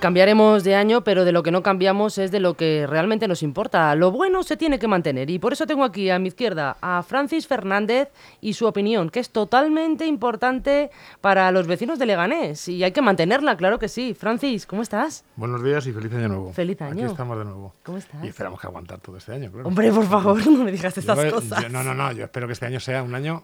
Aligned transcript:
Cambiaremos 0.00 0.62
de 0.62 0.74
año, 0.74 1.02
pero 1.02 1.24
de 1.24 1.32
lo 1.32 1.42
que 1.42 1.50
no 1.50 1.62
cambiamos 1.62 2.18
es 2.18 2.30
de 2.30 2.38
lo 2.38 2.54
que 2.54 2.86
realmente 2.86 3.26
nos 3.26 3.42
importa. 3.42 3.94
Lo 3.94 4.10
bueno 4.12 4.42
se 4.42 4.56
tiene 4.56 4.78
que 4.78 4.86
mantener 4.86 5.30
y 5.30 5.38
por 5.38 5.54
eso 5.54 5.66
tengo 5.66 5.84
aquí 5.84 6.10
a 6.10 6.18
mi 6.18 6.28
izquierda 6.28 6.76
a 6.82 7.02
Francis 7.02 7.46
Fernández 7.46 8.10
y 8.42 8.52
su 8.52 8.66
opinión, 8.66 9.08
que 9.08 9.20
es 9.20 9.30
totalmente 9.30 10.06
importante 10.06 10.90
para 11.22 11.50
los 11.50 11.66
vecinos 11.66 11.98
de 11.98 12.06
Leganés 12.06 12.68
y 12.68 12.84
hay 12.84 12.92
que 12.92 13.00
mantenerla, 13.00 13.56
claro 13.56 13.78
que 13.78 13.88
sí. 13.88 14.12
Francis, 14.14 14.66
¿cómo 14.66 14.82
estás? 14.82 15.24
Buenos 15.34 15.64
días 15.64 15.86
y 15.86 15.92
feliz 15.92 16.12
año 16.12 16.28
nuevo. 16.28 16.52
Feliz 16.52 16.80
año. 16.82 16.92
Aquí 16.92 17.02
estamos 17.12 17.38
de 17.38 17.44
nuevo. 17.44 17.74
¿Cómo 17.82 17.96
estás? 17.98 18.22
Y 18.22 18.28
esperamos 18.28 18.60
que 18.60 18.66
aguantar 18.66 19.00
todo 19.00 19.16
este 19.16 19.32
año, 19.32 19.50
claro. 19.50 19.66
Hombre, 19.66 19.90
por 19.90 20.04
favor, 20.06 20.46
no 20.46 20.64
me 20.64 20.72
digas 20.72 20.96
estas 20.96 21.16
Yo- 21.24 21.34
cosas. 21.36 21.62
yo- 21.62 21.68
no, 21.70 21.82
no, 21.82 21.94
no. 21.94 22.12
Yo 22.12 22.24
espero 22.24 22.46
que 22.46 22.52
este 22.52 22.66
año 22.66 22.80
sea 22.80 23.02
un 23.02 23.14
año. 23.14 23.42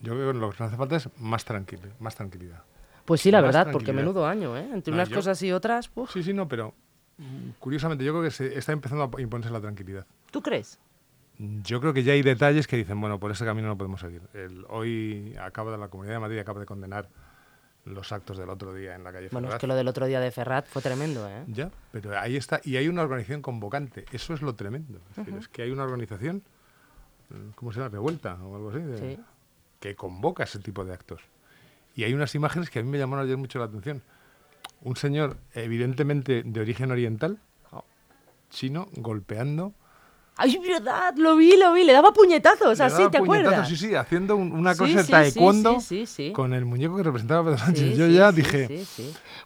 Yo 0.00 0.14
creo 0.14 0.32
que 0.32 0.38
lo 0.38 0.50
que 0.50 0.56
nos 0.58 0.68
hace 0.68 0.76
falta 0.76 0.96
es 0.96 1.08
más 1.18 1.44
tranquilo, 1.44 1.82
más 1.98 2.14
tranquilidad. 2.14 2.62
Pues 3.04 3.20
sí, 3.20 3.30
la 3.30 3.40
verdad, 3.40 3.68
porque 3.72 3.92
menudo 3.92 4.26
año, 4.26 4.56
¿eh? 4.56 4.68
Entre 4.72 4.90
No, 4.90 4.96
unas 4.96 5.08
yo- 5.08 5.16
cosas 5.16 5.42
y 5.42 5.52
otras, 5.52 5.90
uf. 5.94 6.12
Sí, 6.12 6.22
sí, 6.22 6.32
no, 6.32 6.46
pero 6.48 6.72
mm, 7.18 7.50
curiosamente 7.58 8.04
yo 8.04 8.12
creo 8.12 8.22
que 8.24 8.30
se 8.30 8.56
está 8.58 8.72
empezando 8.72 9.10
a 9.16 9.20
imponerse 9.20 9.52
la 9.52 9.60
tranquilidad. 9.60 10.06
¿Tú 10.30 10.40
crees? 10.42 10.78
Yo 11.38 11.80
creo 11.80 11.92
que 11.92 12.02
ya 12.04 12.12
hay 12.12 12.22
detalles 12.22 12.66
que 12.66 12.76
dicen, 12.76 13.00
bueno, 13.00 13.18
por 13.18 13.30
ese 13.32 13.44
camino 13.44 13.66
no 13.68 13.76
podemos 13.76 14.00
seguir. 14.00 14.22
El- 14.34 14.64
hoy 14.68 15.34
acaba 15.40 15.72
de 15.72 15.78
la 15.78 15.88
Comunidad 15.88 16.14
de 16.16 16.20
Madrid 16.20 16.38
acaba 16.38 16.60
de 16.60 16.66
condenar 16.66 17.08
los 17.84 18.12
actos 18.12 18.38
del 18.38 18.48
otro 18.48 18.72
día 18.72 18.94
en 18.94 19.02
la 19.02 19.12
calle 19.12 19.28
Bueno, 19.32 19.48
es 19.48 19.56
que 19.56 19.66
lo 19.66 19.74
del 19.74 19.88
otro 19.88 20.06
día 20.06 20.20
de 20.20 20.30
Ferrat 20.30 20.66
fue 20.68 20.80
tremendo, 20.82 21.28
¿eh? 21.28 21.42
Ya, 21.48 21.70
pero 21.90 22.16
ahí 22.16 22.36
está. 22.36 22.60
Y 22.62 22.76
hay 22.76 22.86
una 22.86 23.02
organización 23.02 23.42
convocante. 23.42 24.04
Eso 24.12 24.34
es 24.34 24.42
lo 24.42 24.54
tremendo. 24.54 25.00
Es, 25.10 25.16
decir, 25.16 25.34
es 25.34 25.48
que 25.48 25.62
hay 25.62 25.72
una 25.72 25.82
organización, 25.82 26.44
eh, 27.32 27.50
¿cómo 27.56 27.72
se 27.72 27.80
llama? 27.80 27.88
Revuelta 27.90 28.34
o 28.44 28.54
algo 28.54 28.70
así, 28.70 28.78
de- 28.78 29.16
Sí. 29.16 29.22
que 29.80 29.96
convoca 29.96 30.44
ese 30.44 30.60
tipo 30.60 30.84
de 30.84 30.92
actos. 30.92 31.22
Y 31.94 32.04
hay 32.04 32.14
unas 32.14 32.34
imágenes 32.34 32.70
que 32.70 32.78
a 32.78 32.82
mí 32.82 32.88
me 32.90 32.98
llamaron 32.98 33.24
ayer 33.24 33.36
mucho 33.36 33.58
la 33.58 33.66
atención. 33.66 34.02
Un 34.82 34.96
señor, 34.96 35.36
evidentemente 35.54 36.42
de 36.42 36.60
origen 36.60 36.90
oriental, 36.90 37.38
Oh. 37.70 37.84
chino, 38.50 38.88
golpeando. 38.96 39.74
¡Ay, 40.34 40.58
verdad! 40.66 41.14
Lo 41.16 41.36
vi, 41.36 41.56
lo 41.58 41.72
vi. 41.74 41.84
Le 41.84 41.92
daba 41.92 42.12
puñetazos, 42.12 42.78
le 42.78 42.84
así, 42.84 42.96
daba 43.02 43.10
¿te 43.10 43.18
puñetazos, 43.18 43.44
acuerdas? 43.52 43.68
Sí, 43.68 43.76
sí, 43.76 43.94
haciendo 43.94 44.34
un- 44.36 44.52
una 44.52 44.74
cosa 44.74 44.86
de 44.92 44.98
sí, 45.00 45.04
sí, 45.04 45.10
taekwondo 45.12 45.80
sí, 45.80 46.32
con 46.32 46.54
el 46.54 46.64
muñeco 46.64 46.96
que 46.96 47.02
representaba 47.02 47.40
a 47.40 47.44
Pedro 47.44 47.58
Sánchez. 47.58 47.96
Yo 47.98 48.06
ya 48.08 48.32
dije. 48.32 48.82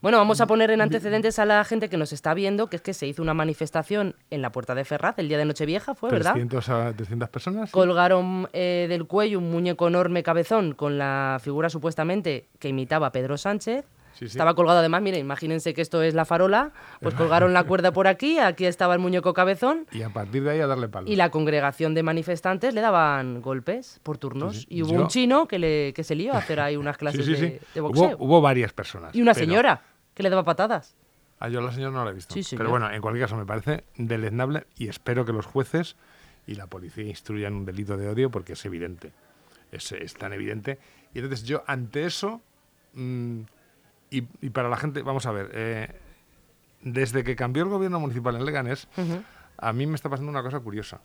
Bueno, 0.00 0.18
vamos 0.18 0.40
a 0.40 0.46
poner 0.46 0.70
en 0.70 0.80
antecedentes 0.80 1.38
a 1.40 1.44
la 1.44 1.64
gente 1.64 1.88
que 1.88 1.96
nos 1.96 2.12
está 2.12 2.34
viendo, 2.34 2.68
que 2.68 2.76
es 2.76 2.82
que 2.82 2.94
se 2.94 3.06
hizo 3.06 3.20
una 3.20 3.34
manifestación 3.34 4.14
en 4.30 4.42
la 4.42 4.52
puerta 4.52 4.74
de 4.76 4.84
Ferraz 4.84 5.18
el 5.18 5.28
día 5.28 5.38
de 5.38 5.44
Nochevieja, 5.44 5.94
fue, 5.96 6.10
¿verdad? 6.10 6.32
300 6.32 6.68
a 6.68 6.92
300 6.92 7.28
personas. 7.30 7.70
Colgaron 7.72 8.48
eh, 8.52 8.86
del 8.88 9.06
cuello 9.06 9.38
un 9.38 9.50
muñeco 9.50 9.88
enorme 9.88 10.22
cabezón 10.22 10.72
con 10.74 10.98
la 10.98 11.40
figura 11.42 11.68
supuestamente 11.68 12.48
que 12.60 12.68
imitaba 12.68 13.08
a 13.08 13.12
Pedro 13.12 13.36
Sánchez. 13.36 13.84
Sí, 14.18 14.26
sí. 14.28 14.32
Estaba 14.32 14.54
colgado 14.54 14.78
además, 14.78 15.02
miren, 15.02 15.20
imagínense 15.20 15.74
que 15.74 15.82
esto 15.82 16.00
es 16.02 16.14
la 16.14 16.24
farola, 16.24 16.72
pues 17.00 17.14
colgaron 17.14 17.52
la 17.52 17.64
cuerda 17.64 17.92
por 17.92 18.06
aquí, 18.08 18.38
aquí 18.38 18.64
estaba 18.64 18.94
el 18.94 19.00
muñeco 19.00 19.34
cabezón 19.34 19.86
Y 19.92 20.00
a 20.02 20.08
partir 20.08 20.42
de 20.42 20.52
ahí 20.52 20.60
a 20.60 20.66
darle 20.66 20.88
palo. 20.88 21.06
y 21.10 21.16
la 21.16 21.30
congregación 21.30 21.92
de 21.94 22.02
manifestantes 22.02 22.72
le 22.72 22.80
daban 22.80 23.42
golpes 23.42 24.00
por 24.02 24.16
turnos. 24.16 24.60
Sí. 24.62 24.66
Y 24.70 24.82
hubo 24.82 24.92
Yo- 24.94 25.00
un 25.02 25.08
chino 25.08 25.46
que, 25.46 25.58
le, 25.58 25.92
que 25.92 26.02
se 26.02 26.14
lió 26.14 26.32
a 26.32 26.38
hacer 26.38 26.60
ahí 26.60 26.76
unas 26.76 26.96
clases 26.96 27.26
de, 27.26 27.60
boxeo. 27.80 28.16
hubo 28.18 28.40
varias 28.40 28.72
personas. 28.72 29.14
y 29.14 29.20
una 29.20 29.34
pero- 29.34 29.44
señora 29.46 29.82
que 30.14 30.22
le 30.22 30.30
daba 30.30 30.44
patadas. 30.44 30.96
Ah, 31.38 31.50
yo 31.50 31.58
a 31.58 31.62
la 31.62 31.72
señora 31.72 31.92
no 31.92 32.02
la 32.02 32.12
he 32.12 32.14
visto. 32.14 32.34
Pero 32.56 32.70
bueno, 32.70 32.90
en 32.90 33.02
cualquier 33.02 33.26
caso 33.26 33.36
me 33.36 33.44
parece 33.44 33.84
deleznable 33.98 34.64
y 34.78 34.88
espero 34.88 35.26
que 35.26 35.34
los 35.34 35.44
jueces 35.44 35.94
y 36.46 36.54
la 36.54 36.66
policía 36.66 37.04
instruyan 37.04 37.52
un 37.52 37.66
delito 37.66 37.98
de 37.98 38.08
odio 38.08 38.30
porque 38.30 38.54
es 38.54 38.64
evidente. 38.64 39.12
Es, 39.70 39.92
es 39.92 40.14
tan 40.14 40.32
evidente. 40.32 40.78
Y 41.12 41.18
entonces 41.18 41.44
yo 41.46 41.62
ante 41.66 42.06
eso, 42.06 42.40
mm, 42.94 43.40
y, 44.10 44.24
y 44.40 44.50
para 44.50 44.68
la 44.68 44.76
gente, 44.76 45.02
vamos 45.02 45.26
a 45.26 45.32
ver, 45.32 45.50
eh, 45.52 46.00
desde 46.82 47.24
que 47.24 47.36
cambió 47.36 47.62
el 47.62 47.68
gobierno 47.68 48.00
municipal 48.00 48.36
en 48.36 48.44
Leganés, 48.44 48.88
a 49.58 49.72
mí 49.72 49.86
me 49.86 49.94
está 49.94 50.08
pasando 50.08 50.30
una 50.30 50.42
cosa 50.42 50.60
curiosa. 50.60 51.00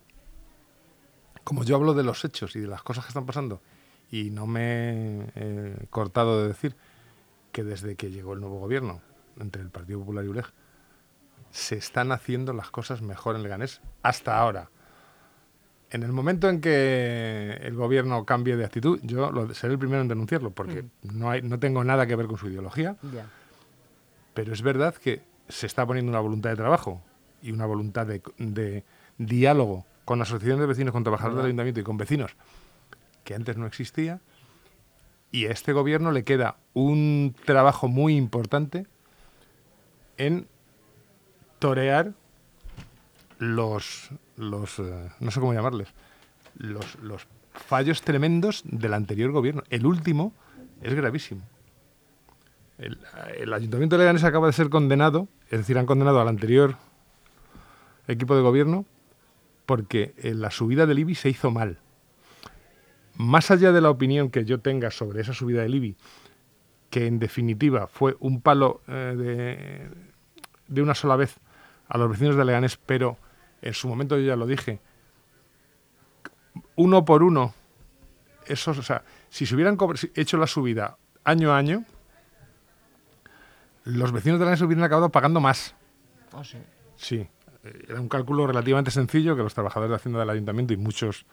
Como 1.44 1.64
yo 1.64 1.76
hablo 1.76 1.94
de 1.94 2.04
los 2.04 2.24
hechos 2.24 2.56
y 2.56 2.60
de 2.60 2.68
las 2.68 2.84
cosas 2.84 3.06
que 3.06 3.10
están 3.10 3.26
pasando, 3.26 3.62
y 4.12 4.30
no 4.30 4.46
me 4.46 5.32
he 5.36 5.88
cortado 5.90 6.42
de 6.42 6.50
decir 6.50 6.76
que 7.52 7.64
desde 7.64 7.96
que 7.96 8.12
llegó 8.12 8.34
el 8.34 8.42
nuevo 8.42 8.60
gobierno, 8.60 9.02
entre 9.40 9.62
el 9.62 9.70
Partido 9.70 10.00
Popular 10.00 10.26
y 10.26 10.28
ULEG, 10.28 10.46
se 11.50 11.76
están 11.76 12.12
haciendo 12.12 12.54
las 12.54 12.70
cosas 12.70 13.02
mejor 13.02 13.36
en 13.36 13.44
Leganés 13.44 13.82
hasta 14.04 14.38
ahora. 14.38 14.70
En 15.92 16.04
el 16.04 16.12
momento 16.14 16.48
en 16.50 16.62
que 16.62 17.60
el 17.62 17.76
gobierno 17.76 18.26
cambie 18.26 18.56
de 18.56 18.64
actitud, 18.66 19.00
yo 19.04 19.30
lo- 19.32 19.54
seré 19.54 19.74
el 19.74 19.80
primero 19.80 20.02
en 20.02 20.08
denunciarlo, 20.08 20.52
porque 20.52 20.86
no, 21.04 21.30
hay, 21.30 21.42
no 21.42 21.60
tengo 21.60 21.84
nada 21.84 22.08
que 22.08 22.16
ver 22.16 22.28
con 22.28 22.38
su 22.38 22.48
ideología, 22.50 22.96
pero 24.34 24.54
es 24.54 24.62
verdad 24.62 24.96
que 24.96 25.22
se 25.50 25.68
está 25.68 25.86
poniendo 25.86 26.10
una 26.10 26.22
voluntad 26.22 26.50
de 26.52 26.56
trabajo 26.56 27.02
y 27.42 27.52
una 27.52 27.66
voluntad 27.66 28.08
de, 28.08 28.22
de 28.38 28.84
diálogo 29.18 29.86
con 30.06 30.20
la 30.20 30.24
asociación 30.24 30.60
de 30.60 30.66
vecinos, 30.66 30.94
con 30.94 31.04
trabajadores 31.04 31.38
del 31.38 31.46
ayuntamiento 31.48 31.82
y 31.82 31.84
con 31.84 31.98
vecinos 31.98 32.32
que 33.26 33.36
antes 33.36 33.58
no 33.58 33.66
existía. 33.68 34.22
Y 35.34 35.46
a 35.46 35.52
este 35.52 35.74
gobierno 35.74 36.12
le 36.12 36.24
queda 36.24 36.56
un 36.74 37.36
trabajo 37.46 37.88
muy 37.90 38.16
importante 38.16 38.86
en 40.18 40.48
torear 41.60 42.14
los, 43.40 44.10
los 44.42 44.80
eh, 44.80 45.10
no 45.20 45.32
sé 45.32 45.40
cómo 45.40 45.54
llamarles, 45.54 45.90
los, 46.58 46.96
los 46.96 47.28
fallos 47.54 48.02
tremendos 48.02 48.64
del 48.66 48.94
anterior 48.94 49.32
gobierno. 49.32 49.64
El 49.70 49.86
último 49.86 50.34
es 50.82 50.94
gravísimo. 50.94 51.42
El, 52.78 53.00
el 53.38 53.54
Ayuntamiento 53.54 53.96
de 53.96 54.00
Leganés 54.00 54.24
acaba 54.24 54.48
de 54.48 54.54
ser 54.54 54.70
condenado, 54.70 55.28
es 55.50 55.60
decir, 55.60 55.78
han 55.78 55.86
condenado 55.86 56.20
al 56.20 56.28
anterior 56.28 56.76
equipo 58.08 58.36
de 58.36 58.42
gobierno 58.42 58.86
porque 59.66 60.14
eh, 60.18 60.34
la 60.34 60.52
subida 60.52 60.86
del 60.86 61.00
IBI 61.00 61.16
se 61.16 61.30
hizo 61.30 61.52
mal. 61.52 61.78
Más 63.16 63.52
allá 63.52 63.72
de 63.72 63.82
la 63.82 63.90
opinión 63.90 64.30
que 64.30 64.46
yo 64.46 64.60
tenga 64.60 64.90
sobre 64.90 65.22
esa 65.22 65.34
subida 65.34 65.62
del 65.62 65.76
IBI, 65.76 65.96
que 66.90 67.08
en 67.08 67.20
definitiva 67.20 67.88
fue 67.88 68.18
un 68.20 68.42
palo 68.42 68.82
eh, 68.88 69.16
de, 69.18 69.90
de 70.68 70.82
una 70.82 70.96
sola 70.96 71.16
vez 71.16 71.38
a 71.88 71.98
los 71.98 72.10
vecinos 72.10 72.36
de 72.36 72.46
Leganés, 72.46 72.78
pero 72.78 73.18
en 73.62 73.74
su 73.74 73.88
momento 73.88 74.18
yo 74.18 74.26
ya 74.26 74.36
lo 74.36 74.46
dije, 74.46 74.80
uno 76.76 77.06
por 77.06 77.24
uno, 77.24 77.54
esos, 78.46 78.78
o 78.78 78.84
sea, 78.84 79.04
si 79.30 79.46
se 79.46 79.56
hubieran 79.56 79.78
hecho 80.16 80.38
la 80.38 80.48
subida 80.48 80.98
año 81.24 81.54
a 81.54 81.58
año, 81.58 81.86
los 83.84 84.12
vecinos 84.12 84.40
de 84.40 84.46
Leganés 84.46 84.62
hubieran 84.62 84.84
acabado 84.84 85.10
pagando 85.10 85.40
más. 85.40 85.76
Oh, 86.34 86.44
sí. 86.44 86.58
Sí, 86.96 87.28
era 87.88 88.00
un 88.00 88.10
cálculo 88.10 88.48
relativamente 88.48 88.92
sencillo 88.92 89.36
que 89.36 89.44
los 89.44 89.54
trabajadores 89.54 89.90
de 89.90 89.96
Hacienda 89.96 90.20
del 90.20 90.30
Ayuntamiento 90.30 90.74
y 90.74 90.78
muchos 90.78 91.26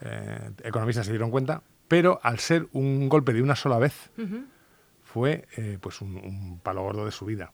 eh, 0.00 0.50
economistas 0.62 1.06
se 1.06 1.12
dieron 1.12 1.30
cuenta, 1.30 1.62
pero 1.88 2.20
al 2.22 2.38
ser 2.38 2.68
un 2.72 3.08
golpe 3.08 3.32
de 3.32 3.42
una 3.42 3.56
sola 3.56 3.78
vez, 3.78 4.10
fue 5.02 5.46
eh, 5.56 5.78
pues 5.80 6.00
un, 6.00 6.16
un 6.16 6.60
palo 6.60 6.82
gordo 6.82 7.04
de 7.04 7.10
subida. 7.10 7.52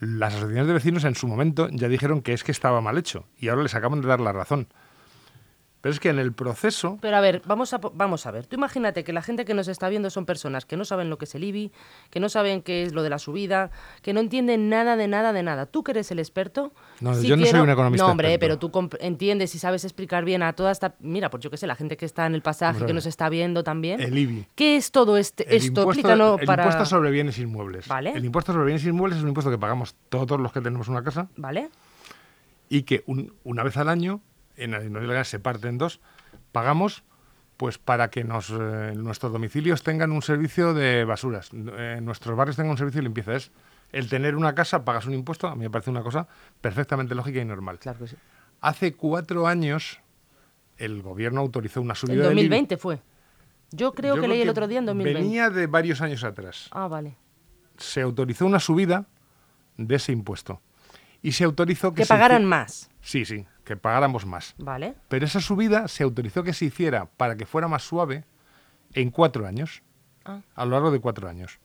Las 0.00 0.34
asociaciones 0.34 0.68
de 0.68 0.72
vecinos 0.74 1.04
en 1.04 1.14
su 1.16 1.26
momento 1.26 1.68
ya 1.70 1.88
dijeron 1.88 2.22
que 2.22 2.32
es 2.32 2.44
que 2.44 2.52
estaba 2.52 2.80
mal 2.80 2.98
hecho 2.98 3.24
y 3.38 3.48
ahora 3.48 3.64
les 3.64 3.74
acaban 3.74 4.00
de 4.00 4.08
dar 4.08 4.20
la 4.20 4.32
razón. 4.32 4.68
Pero 5.80 5.92
es 5.92 6.00
que 6.00 6.08
en 6.08 6.18
el 6.18 6.32
proceso, 6.32 6.98
Pero 7.00 7.16
a 7.16 7.20
ver, 7.20 7.40
vamos 7.46 7.72
a, 7.72 7.78
vamos 7.78 8.26
a 8.26 8.32
ver. 8.32 8.46
Tú 8.46 8.56
imagínate 8.56 9.04
que 9.04 9.12
la 9.12 9.22
gente 9.22 9.44
que 9.44 9.54
nos 9.54 9.68
está 9.68 9.88
viendo 9.88 10.10
son 10.10 10.26
personas 10.26 10.66
que 10.66 10.76
no 10.76 10.84
saben 10.84 11.08
lo 11.08 11.18
que 11.18 11.24
es 11.26 11.34
el 11.36 11.44
IBI, 11.44 11.70
que 12.10 12.18
no 12.18 12.28
saben 12.28 12.62
qué 12.62 12.82
es 12.82 12.92
lo 12.92 13.04
de 13.04 13.10
la 13.10 13.18
subida, 13.20 13.70
que 14.02 14.12
no 14.12 14.18
entienden 14.18 14.68
nada 14.68 14.96
de 14.96 15.06
nada 15.06 15.32
de 15.32 15.44
nada. 15.44 15.66
Tú 15.66 15.84
que 15.84 15.92
eres 15.92 16.10
el 16.10 16.18
experto. 16.18 16.72
No, 17.00 17.12
yo 17.22 17.36
no 17.36 17.46
soy 17.46 17.60
un 17.60 17.70
economista 17.70 18.04
No, 18.04 18.10
hombre, 18.10 18.34
experto. 18.34 18.70
pero 18.70 18.88
tú 18.90 18.96
entiendes 19.00 19.54
y 19.54 19.60
sabes 19.60 19.84
explicar 19.84 20.24
bien 20.24 20.42
a 20.42 20.52
toda 20.52 20.72
esta. 20.72 20.96
Mira, 20.98 21.30
pues 21.30 21.44
yo 21.44 21.50
qué 21.50 21.56
sé, 21.56 21.68
la 21.68 21.76
gente 21.76 21.96
que 21.96 22.06
está 22.06 22.26
en 22.26 22.34
el 22.34 22.42
pasaje, 22.42 22.84
que 22.84 22.92
nos 22.92 23.06
está 23.06 23.28
viendo 23.28 23.62
también. 23.62 24.00
el 24.00 24.18
IBI. 24.18 24.46
¿Qué 24.56 24.76
es 24.76 24.90
todo 24.90 25.16
este, 25.16 25.44
El 25.48 25.56
esto? 25.58 25.82
impuesto, 25.82 26.12
el 26.40 26.44
para. 26.46 26.64
impuesto 26.64 26.86
sobre 26.86 27.12
bienes 27.12 27.38
inmuebles. 27.38 27.86
Vale. 27.86 28.10
El 28.16 28.24
impuesto 28.24 28.52
sobre 28.52 28.64
bienes 28.66 28.84
inmuebles 28.84 29.18
es 29.18 29.22
un 29.22 29.28
impuesto 29.28 29.50
que 29.50 29.58
pagamos 29.58 29.94
todos 30.08 30.40
los 30.40 30.52
que 30.52 30.60
tenemos 30.60 30.88
una 30.88 31.04
casa 31.04 31.28
¿Vale? 31.36 31.68
y 32.68 32.82
que 32.82 33.04
un- 33.06 33.32
una 33.44 33.62
vez 33.62 33.76
al 33.76 33.88
año, 33.88 34.20
en 34.58 34.70
de 34.72 35.00
Leganés 35.00 35.28
se 35.28 35.38
parte 35.38 35.68
en 35.68 35.78
dos, 35.78 36.00
pagamos 36.52 37.04
pues 37.58 37.76
para 37.76 38.08
que 38.08 38.22
nos, 38.22 38.50
eh, 38.50 38.92
nuestros 38.94 39.32
domicilios 39.32 39.82
tengan 39.82 40.12
un 40.12 40.22
servicio 40.22 40.74
de 40.74 41.04
basuras, 41.04 41.50
eh, 41.52 41.98
nuestros 42.00 42.36
barrios 42.36 42.56
tengan 42.56 42.70
un 42.70 42.78
servicio 42.78 43.00
de 43.00 43.02
limpieza. 43.02 43.34
Es 43.34 43.50
el 43.90 44.08
tener 44.08 44.36
una 44.36 44.54
casa, 44.54 44.84
pagas 44.84 45.06
un 45.06 45.14
impuesto, 45.14 45.48
a 45.48 45.56
mí 45.56 45.62
me 45.62 45.70
parece 45.70 45.90
una 45.90 46.02
cosa 46.02 46.28
perfectamente 46.60 47.16
lógica 47.16 47.40
y 47.40 47.44
normal. 47.44 47.80
Claro 47.80 47.98
que 47.98 48.06
sí. 48.06 48.16
Hace 48.60 48.94
cuatro 48.94 49.48
años 49.48 49.98
el 50.76 51.02
gobierno 51.02 51.40
autorizó 51.40 51.80
una 51.80 51.96
subida 51.96 52.14
En 52.14 52.20
del 52.20 52.38
IBI. 52.38 52.42
2020 52.44 52.76
fue. 52.76 53.00
Yo 53.72 53.92
creo 53.92 54.14
Yo 54.14 54.22
que 54.22 54.28
leí 54.28 54.40
el 54.40 54.48
otro 54.48 54.68
día 54.68 54.78
en 54.78 54.86
2020. 54.86 55.20
Venía 55.20 55.50
de 55.50 55.66
varios 55.66 56.00
años 56.00 56.22
atrás. 56.22 56.68
Ah, 56.70 56.86
vale. 56.86 57.16
Se 57.76 58.00
autorizó 58.00 58.46
una 58.46 58.60
subida 58.60 59.06
de 59.76 59.96
ese 59.96 60.12
impuesto. 60.12 60.62
Y 61.22 61.32
se 61.32 61.42
autorizó 61.44 61.92
que, 61.92 62.02
Que 62.02 62.06
pagaran 62.06 62.44
más. 62.44 62.88
Sí, 63.00 63.24
sí, 63.24 63.44
que 63.68 63.76
pagáramos 63.76 64.24
más. 64.24 64.54
¿Vale? 64.56 64.94
Pero 65.08 65.26
esa 65.26 65.40
subida 65.40 65.88
se 65.88 66.02
autorizó 66.02 66.42
que 66.42 66.54
se 66.54 66.64
hiciera 66.64 67.04
para 67.04 67.36
que 67.36 67.44
fuera 67.44 67.68
más 67.68 67.82
suave 67.82 68.24
en 68.94 69.10
cuatro 69.10 69.46
años, 69.46 69.82
Ah. 70.24 70.40
a 70.56 70.64
lo 70.64 70.70
largo 70.72 70.90
de 70.90 71.00
cuatro 71.00 71.28
años. 71.28 71.58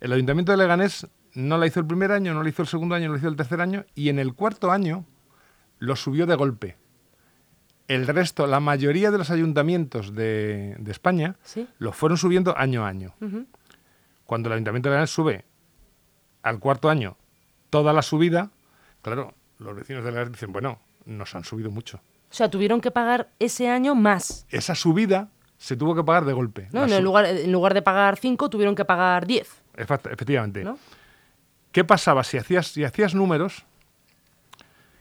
El 0.00 0.12
Ayuntamiento 0.12 0.52
de 0.52 0.58
Leganés 0.58 1.06
no 1.34 1.58
la 1.58 1.66
hizo 1.66 1.80
el 1.80 1.86
primer 1.86 2.12
año, 2.12 2.32
no 2.32 2.42
la 2.42 2.48
hizo 2.48 2.62
el 2.62 2.68
segundo 2.68 2.94
año, 2.94 3.06
no 3.08 3.14
la 3.14 3.18
hizo 3.18 3.28
el 3.28 3.36
tercer 3.36 3.60
año, 3.60 3.84
y 3.94 4.08
en 4.08 4.18
el 4.20 4.34
cuarto 4.34 4.70
año 4.70 5.04
lo 5.78 5.96
subió 5.96 6.26
de 6.26 6.34
golpe. 6.36 6.76
El 7.88 8.06
resto, 8.06 8.46
la 8.46 8.58
mayoría 8.60 9.10
de 9.10 9.18
los 9.18 9.30
ayuntamientos 9.30 10.14
de, 10.14 10.76
de 10.78 10.90
España, 10.92 11.36
¿Sí? 11.42 11.68
lo 11.78 11.92
fueron 11.92 12.18
subiendo 12.18 12.56
año 12.56 12.84
a 12.84 12.88
año. 12.88 13.14
Cuando 14.24 14.48
el 14.48 14.54
Ayuntamiento 14.54 14.88
de 14.88 14.94
Leganés 14.94 15.10
sube 15.10 15.44
al 16.42 16.58
cuarto 16.60 16.88
año 16.88 17.16
toda 17.70 17.92
la 17.92 18.02
subida, 18.02 18.50
claro, 19.02 19.34
los 19.58 19.74
vecinos 19.76 20.04
de 20.04 20.10
Leganés 20.10 20.32
dicen, 20.32 20.52
bueno, 20.52 20.80
nos 21.06 21.34
han 21.34 21.44
subido 21.44 21.70
mucho. 21.70 21.98
O 22.30 22.34
sea, 22.34 22.50
tuvieron 22.50 22.80
que 22.80 22.90
pagar 22.90 23.30
ese 23.38 23.68
año 23.70 23.94
más. 23.94 24.46
Esa 24.50 24.74
subida 24.74 25.28
se 25.56 25.76
tuvo 25.76 25.94
que 25.94 26.04
pagar 26.04 26.24
de 26.26 26.32
golpe. 26.34 26.68
¿no? 26.72 26.84
En, 26.84 27.02
lugar, 27.02 27.24
en 27.24 27.50
lugar 27.50 27.72
de 27.72 27.80
pagar 27.82 28.16
5, 28.18 28.50
tuvieron 28.50 28.74
que 28.74 28.84
pagar 28.84 29.26
10. 29.26 29.62
Efa- 29.76 30.12
Efectivamente. 30.12 30.62
¿no? 30.64 30.78
¿Qué 31.72 31.84
pasaba 31.84 32.24
si 32.24 32.36
hacías, 32.36 32.66
si 32.68 32.84
hacías 32.84 33.14
números? 33.14 33.64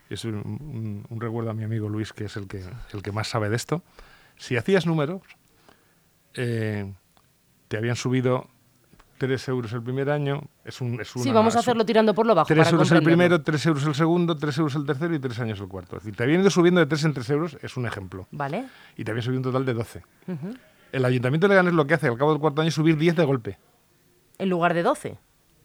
Es 0.10 0.24
un, 0.24 0.36
un- 0.36 1.06
un 1.10 1.20
recuerdo 1.22 1.50
a 1.50 1.54
mi 1.54 1.64
amigo 1.64 1.90
Luis, 1.90 2.14
que 2.14 2.26
es 2.26 2.38
el 2.38 2.48
que, 2.48 2.64
el 2.94 3.02
que 3.02 3.12
más 3.12 3.28
sabe 3.28 3.50
de 3.50 3.56
esto. 3.56 3.82
Si 4.38 4.56
hacías 4.56 4.86
números, 4.86 5.22
eh, 6.36 6.94
te 7.68 7.78
habían 7.78 7.96
subido 7.96 8.48
3 9.18 9.48
euros 9.50 9.72
el 9.74 9.82
primer 9.84 10.10
año. 10.10 10.42
Es 10.64 10.82
un, 10.82 11.00
es 11.00 11.10
Sí, 11.10 11.20
una- 11.30 11.34
vamos 11.34 11.56
a 11.56 11.60
es 11.60 11.66
hacerlo 11.66 11.86
tirando 11.86 12.14
por 12.14 12.26
lo 12.26 12.36
bajo. 12.36 12.48
3 12.48 12.58
para 12.58 12.70
euros 12.72 12.92
el 12.92 13.04
primero, 13.04 13.42
3 13.42 13.66
euros 13.68 13.86
el 13.86 13.96
segundo, 13.96 14.36
3 14.38 14.58
euros 14.58 14.76
el 14.76 14.86
tercero 14.86 15.14
y 15.16 15.20
3 15.20 15.40
años 15.40 15.60
el 15.60 15.68
cuarto. 15.68 15.98
Es 15.98 16.04
decir, 16.04 16.16
te 16.18 16.24
habían 16.24 16.42
ido 16.42 16.50
subiendo 16.50 16.80
de 16.82 16.86
3 16.86 17.04
en 17.06 17.14
3 17.14 17.30
euros, 17.30 17.58
es 17.62 17.78
un 17.78 17.86
ejemplo. 17.86 18.28
Vale. 18.32 18.66
Y 18.98 19.04
te 19.04 19.12
habían 19.12 19.24
subido 19.24 19.40
un 19.40 19.44
total 19.44 19.66
de 19.66 19.74
12. 19.74 20.04
Ujú. 20.28 20.54
El 20.92 21.06
Ayuntamiento 21.06 21.48
de 21.48 21.50
Leganés 21.54 21.74
lo 21.74 21.88
que 21.88 21.94
hace 21.94 22.08
al 22.08 22.18
cabo 22.18 22.32
del 22.32 22.40
cuarto 22.42 22.62
año 22.62 22.70
es 22.70 22.74
subir 22.76 22.98
10 22.98 23.16
de 23.16 23.24
golpe. 23.26 23.58
En 24.38 24.50
lugar 24.50 24.74
de 24.74 24.84
12. 24.84 25.12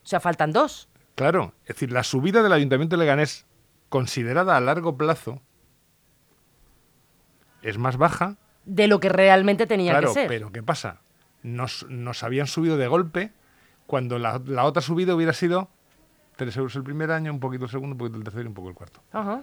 O 0.03 0.07
sea, 0.07 0.21
faltan 0.21 0.53
dos. 0.53 0.89
Claro, 1.15 1.53
es 1.63 1.69
decir, 1.75 1.93
la 1.93 2.03
subida 2.05 2.43
del 2.43 2.53
Ayuntamiento 2.53 2.97
de 2.97 3.01
Leganés, 3.01 3.47
considerada 3.91 4.57
a 4.57 4.61
largo 4.61 4.97
plazo, 4.97 5.41
es 7.63 7.79
más 7.79 7.97
baja. 7.97 8.37
De 8.65 8.87
lo 8.89 9.01
que 9.01 9.09
realmente 9.09 9.67
tenía 9.67 9.93
claro, 9.93 10.09
que 10.09 10.15
ser. 10.15 10.29
pero 10.29 10.53
¿qué 10.53 10.63
pasa? 10.63 11.01
Nos, 11.43 11.87
nos 11.89 12.23
habían 12.23 12.47
subido 12.47 12.77
de 12.77 12.87
golpe 12.87 13.33
cuando 13.91 14.21
la, 14.21 14.41
la 14.47 14.67
otra 14.67 14.83
subida 14.83 15.17
hubiera 15.17 15.33
sido 15.33 15.69
3 16.37 16.57
euros 16.59 16.77
el 16.77 16.85
primer 16.85 17.11
año, 17.11 17.33
un 17.33 17.41
poquito 17.41 17.65
el 17.65 17.71
segundo, 17.73 17.95
un 17.95 17.99
poquito 17.99 18.19
el 18.19 18.23
tercero 18.23 18.45
y 18.45 18.47
un 18.47 18.55
poco 18.55 18.69
el 18.69 18.77
cuarto. 18.77 19.03
Ajá. 19.11 19.43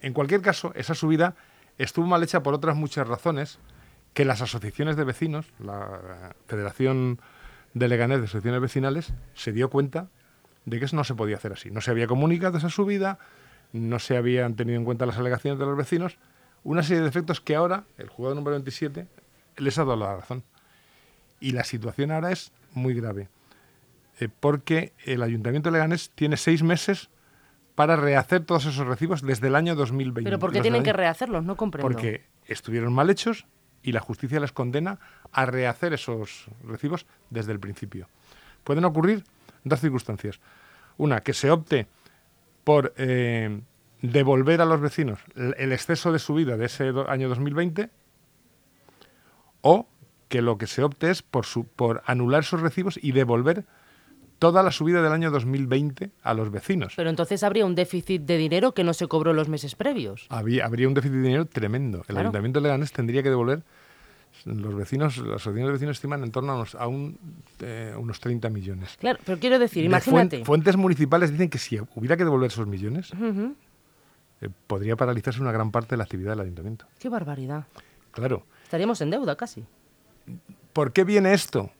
En 0.00 0.12
cualquier 0.12 0.42
caso, 0.42 0.72
esa 0.74 0.96
subida 0.96 1.36
estuvo 1.78 2.04
mal 2.04 2.20
hecha 2.24 2.42
por 2.42 2.52
otras 2.52 2.74
muchas 2.74 3.06
razones 3.06 3.60
que 4.12 4.24
las 4.24 4.42
asociaciones 4.42 4.96
de 4.96 5.04
vecinos, 5.04 5.52
la 5.60 6.34
Federación 6.48 7.20
de 7.74 7.86
Leganés 7.86 8.18
de 8.18 8.24
Asociaciones 8.24 8.60
Vecinales, 8.60 9.12
se 9.34 9.52
dio 9.52 9.70
cuenta 9.70 10.08
de 10.64 10.80
que 10.80 10.86
eso 10.86 10.96
no 10.96 11.04
se 11.04 11.14
podía 11.14 11.36
hacer 11.36 11.52
así. 11.52 11.70
No 11.70 11.80
se 11.80 11.92
había 11.92 12.08
comunicado 12.08 12.58
esa 12.58 12.70
subida, 12.70 13.20
no 13.72 14.00
se 14.00 14.16
habían 14.16 14.56
tenido 14.56 14.80
en 14.80 14.84
cuenta 14.84 15.06
las 15.06 15.16
alegaciones 15.16 15.60
de 15.60 15.64
los 15.64 15.76
vecinos, 15.76 16.18
una 16.64 16.82
serie 16.82 17.02
de 17.04 17.08
efectos 17.08 17.40
que 17.40 17.54
ahora 17.54 17.84
el 17.98 18.08
jugador 18.08 18.34
número 18.34 18.56
27 18.56 19.06
les 19.58 19.78
ha 19.78 19.84
dado 19.84 19.96
la 19.96 20.16
razón. 20.16 20.42
Y 21.38 21.52
la 21.52 21.62
situación 21.62 22.10
ahora 22.10 22.32
es 22.32 22.50
muy 22.74 22.92
grave, 22.92 23.28
eh, 24.18 24.28
porque 24.40 24.92
el 25.04 25.22
Ayuntamiento 25.22 25.68
de 25.70 25.74
Leganés 25.74 26.10
tiene 26.14 26.36
seis 26.36 26.62
meses 26.62 27.10
para 27.74 27.96
rehacer 27.96 28.44
todos 28.44 28.64
esos 28.66 28.86
recibos 28.86 29.22
desde 29.22 29.48
el 29.48 29.54
año 29.56 29.74
2020. 29.74 30.24
Pero 30.28 30.38
¿por 30.38 30.52
qué 30.52 30.60
tienen 30.62 30.82
que 30.82 30.92
rehacerlos? 30.92 31.44
No 31.44 31.56
comprendo. 31.56 31.86
Porque 31.86 32.24
estuvieron 32.46 32.92
mal 32.94 33.10
hechos 33.10 33.46
y 33.82 33.92
la 33.92 34.00
justicia 34.00 34.40
les 34.40 34.52
condena 34.52 34.98
a 35.32 35.44
rehacer 35.46 35.92
esos 35.92 36.46
recibos 36.64 37.06
desde 37.30 37.52
el 37.52 37.60
principio. 37.60 38.08
Pueden 38.64 38.84
ocurrir 38.84 39.24
dos 39.64 39.80
circunstancias. 39.80 40.40
Una, 40.96 41.20
que 41.20 41.34
se 41.34 41.50
opte 41.50 41.86
por 42.64 42.94
eh, 42.96 43.60
devolver 44.00 44.60
a 44.62 44.64
los 44.64 44.80
vecinos 44.80 45.20
el 45.36 45.72
exceso 45.72 46.10
de 46.12 46.18
subida 46.18 46.56
de 46.56 46.64
ese 46.66 46.92
año 47.08 47.28
2020 47.28 47.90
o 49.60 49.86
que 50.28 50.42
lo 50.42 50.58
que 50.58 50.66
se 50.66 50.82
opte 50.82 51.10
es 51.10 51.22
por, 51.22 51.44
su- 51.46 51.66
por 51.66 52.02
anular 52.06 52.40
esos 52.42 52.60
recibos 52.60 52.98
y 53.00 53.12
devolver 53.12 53.64
toda 54.38 54.62
la 54.62 54.70
subida 54.70 55.02
del 55.02 55.12
año 55.12 55.30
2020 55.30 56.10
a 56.22 56.34
los 56.34 56.50
vecinos. 56.50 56.92
Pero 56.96 57.10
entonces 57.10 57.42
habría 57.42 57.64
un 57.64 57.74
déficit 57.74 58.22
de 58.22 58.36
dinero 58.36 58.72
que 58.72 58.84
no 58.84 58.92
se 58.94 59.06
cobró 59.08 59.32
los 59.32 59.48
meses 59.48 59.74
previos. 59.74 60.26
Había- 60.28 60.64
habría 60.66 60.88
un 60.88 60.94
déficit 60.94 61.16
de 61.16 61.22
dinero 61.22 61.46
tremendo. 61.46 61.98
El 62.00 62.04
Claro. 62.06 62.20
Ayuntamiento 62.20 62.60
de 62.60 62.64
Leganés 62.64 62.92
tendría 62.92 63.22
que 63.22 63.30
devolver, 63.30 63.62
los 64.44 64.74
vecinos, 64.74 65.16
las 65.16 65.36
asociaciones 65.36 65.66
de 65.68 65.72
vecinos 65.72 65.96
estiman 65.96 66.22
en 66.22 66.30
torno 66.30 66.52
a 66.52 66.56
unos, 66.56 66.74
a 66.74 66.86
un, 66.86 67.18
eh, 67.60 67.94
unos 67.98 68.20
30 68.20 68.50
millones. 68.50 68.96
Claro, 69.00 69.18
pero 69.24 69.38
quiero 69.38 69.58
decir, 69.58 69.82
De 69.82 69.86
imagínate. 69.86 70.40
fuen- 70.42 70.44
fuentes 70.44 70.76
municipales 70.76 71.32
dicen 71.32 71.48
que 71.48 71.58
si 71.58 71.78
hubiera 71.94 72.16
que 72.18 72.24
devolver 72.24 72.48
esos 72.48 72.66
millones, 72.66 73.12
eh, 74.42 74.48
podría 74.66 74.96
paralizarse 74.96 75.40
una 75.40 75.52
gran 75.52 75.70
parte 75.70 75.90
de 75.90 75.96
la 75.96 76.04
actividad 76.04 76.32
del 76.32 76.40
ayuntamiento. 76.40 76.84
Qué 76.98 77.08
barbaridad. 77.08 77.64
Claro. 78.10 78.44
Estaríamos 78.64 79.00
en 79.00 79.10
deuda 79.10 79.36
casi. 79.36 79.64
¿Por 80.74 80.92
qué 80.92 81.04
viene 81.04 81.32
esto? 81.32 81.70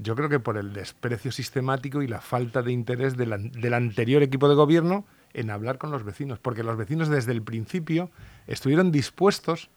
Yo 0.00 0.14
creo 0.16 0.28
que 0.30 0.40
por 0.40 0.56
el 0.56 0.72
desprecio 0.72 1.30
sistemático 1.30 2.00
y 2.00 2.06
la 2.08 2.20
falta 2.22 2.62
de 2.62 2.72
interés 2.72 3.14
an- 3.32 3.52
del 3.52 3.74
anterior 3.74 4.22
equipo 4.22 4.48
de 4.48 4.54
gobierno 4.54 5.04
en 5.34 5.50
hablar 5.50 5.76
con 5.76 5.90
los 5.90 6.02
vecinos, 6.02 6.38
porque 6.38 6.62
los 6.62 6.78
vecinos 6.78 7.08
desde 7.08 7.32
el 7.32 7.42
principio 7.42 8.10
estuvieron 8.46 8.90
dispuestos 8.90 9.68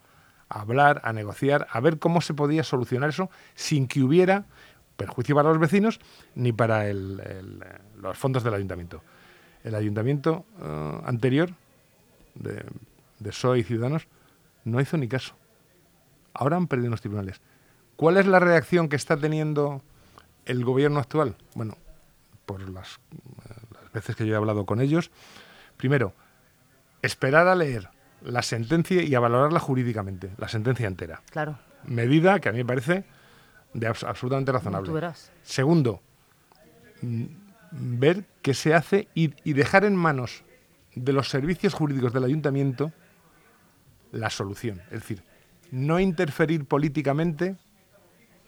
a 0.47 0.61
hablar, 0.61 1.01
a 1.03 1.11
negociar, 1.11 1.67
a 1.69 1.81
ver 1.81 1.99
cómo 1.99 2.21
se 2.21 2.33
podía 2.33 2.63
solucionar 2.63 3.09
eso 3.09 3.29
sin 3.55 3.87
que 3.87 4.01
hubiera 4.01 4.45
perjuicio 4.95 5.35
para 5.35 5.49
los 5.49 5.59
vecinos 5.59 5.99
ni 6.33 6.53
para 6.53 6.91
los 6.93 8.17
fondos 8.17 8.43
del 8.43 8.53
ayuntamiento. 8.53 9.03
El 9.65 9.75
ayuntamiento 9.75 10.45
eh, 10.61 11.01
anterior, 11.05 11.49
de, 12.35 12.63
de 13.19 13.57
y 13.59 13.63
Ciudadanos, 13.63 14.07
no 14.63 14.79
hizo 14.79 14.95
ni 14.97 15.09
caso. 15.09 15.35
Ahora 16.33 16.55
han 16.55 16.67
perdido 16.67 16.91
los 16.91 17.01
tribunales. 17.01 17.41
¿Cuál 17.99 18.15
es 18.15 18.25
la 18.27 18.39
reacción 18.39 18.87
que 18.87 18.95
está 18.95 19.17
teniendo 19.17 19.81
el 20.45 20.63
gobierno 20.63 21.01
actual? 21.01 21.35
Bueno, 21.53 21.75
por 22.45 22.61
las, 22.69 22.97
las 23.73 23.91
veces 23.91 24.15
que 24.15 24.25
yo 24.25 24.33
he 24.35 24.37
hablado 24.37 24.65
con 24.65 24.79
ellos, 24.79 25.11
primero, 25.75 26.13
esperar 27.01 27.49
a 27.49 27.55
leer 27.55 27.89
la 28.21 28.41
sentencia 28.41 29.03
y 29.03 29.13
a 29.15 29.19
valorarla 29.19 29.59
jurídicamente, 29.59 30.31
la 30.37 30.47
sentencia 30.47 30.87
entera. 30.87 31.21
Claro. 31.29 31.59
Medida 31.83 32.39
que 32.39 32.47
a 32.47 32.51
mí 32.53 32.59
me 32.59 32.65
parece 32.65 33.03
de 33.73 33.89
abs- 33.89 34.07
absolutamente 34.07 34.53
razonable. 34.53 34.93
verás. 34.93 35.29
Segundo, 35.43 36.01
mm, 37.01 37.25
ver 37.71 38.23
qué 38.41 38.53
se 38.53 38.73
hace 38.75 39.09
y, 39.13 39.33
y 39.44 39.51
dejar 39.51 39.83
en 39.83 39.97
manos 39.97 40.45
de 40.95 41.11
los 41.11 41.27
servicios 41.27 41.73
jurídicos 41.73 42.13
del 42.13 42.23
ayuntamiento 42.23 42.94
la 44.13 44.29
solución. 44.29 44.79
Es 44.85 45.01
decir, 45.01 45.21
no 45.71 45.99
interferir 45.99 46.63
políticamente 46.63 47.57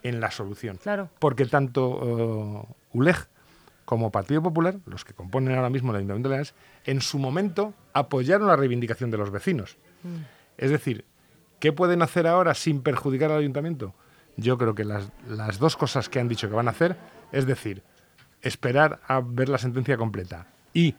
en 0.03 0.20
la 0.20 0.31
solución. 0.31 0.77
Claro. 0.77 1.10
Porque 1.20 1.46
tanto 1.46 2.65
eh, 2.67 2.74
ULEG 2.93 3.27
como 3.86 4.12
Partido 4.12 4.41
Popular, 4.41 4.77
los 4.86 5.03
que 5.03 5.13
componen 5.13 5.55
ahora 5.55 5.70
mismo 5.70 5.91
el 5.91 5.98
Ayuntamiento 5.98 6.29
de 6.29 6.34
Leganés, 6.36 6.53
en 6.86 7.01
su 7.01 7.20
momento 7.20 7.74
apoyaron 7.93 8.48
la 8.48 8.55
reivindicación 8.55 9.12
de 9.12 9.17
los 9.17 9.31
vecinos. 9.31 9.77
Es 10.58 10.72
decir, 10.72 11.05
¿qué 11.60 11.74
pueden 11.74 12.01
hacer 12.01 12.25
ahora 12.25 12.53
sin 12.53 12.81
perjudicar 12.81 13.31
al 13.31 13.39
ayuntamiento? 13.39 13.93
Yo 14.38 14.58
creo 14.58 14.75
que 14.75 14.86
las, 14.86 15.12
las 15.27 15.60
dos 15.60 15.75
cosas 15.75 16.08
que 16.08 16.20
han 16.20 16.27
dicho 16.27 16.48
que 16.48 16.55
van 16.55 16.67
a 16.67 16.72
hacer, 16.72 16.96
es 17.31 17.46
decir, 17.46 17.84
esperar 18.41 19.01
a 19.08 19.22
ver 19.22 19.50
la 19.50 19.58
sentencia 19.58 19.98
completa 19.98 20.48
y 20.74 20.96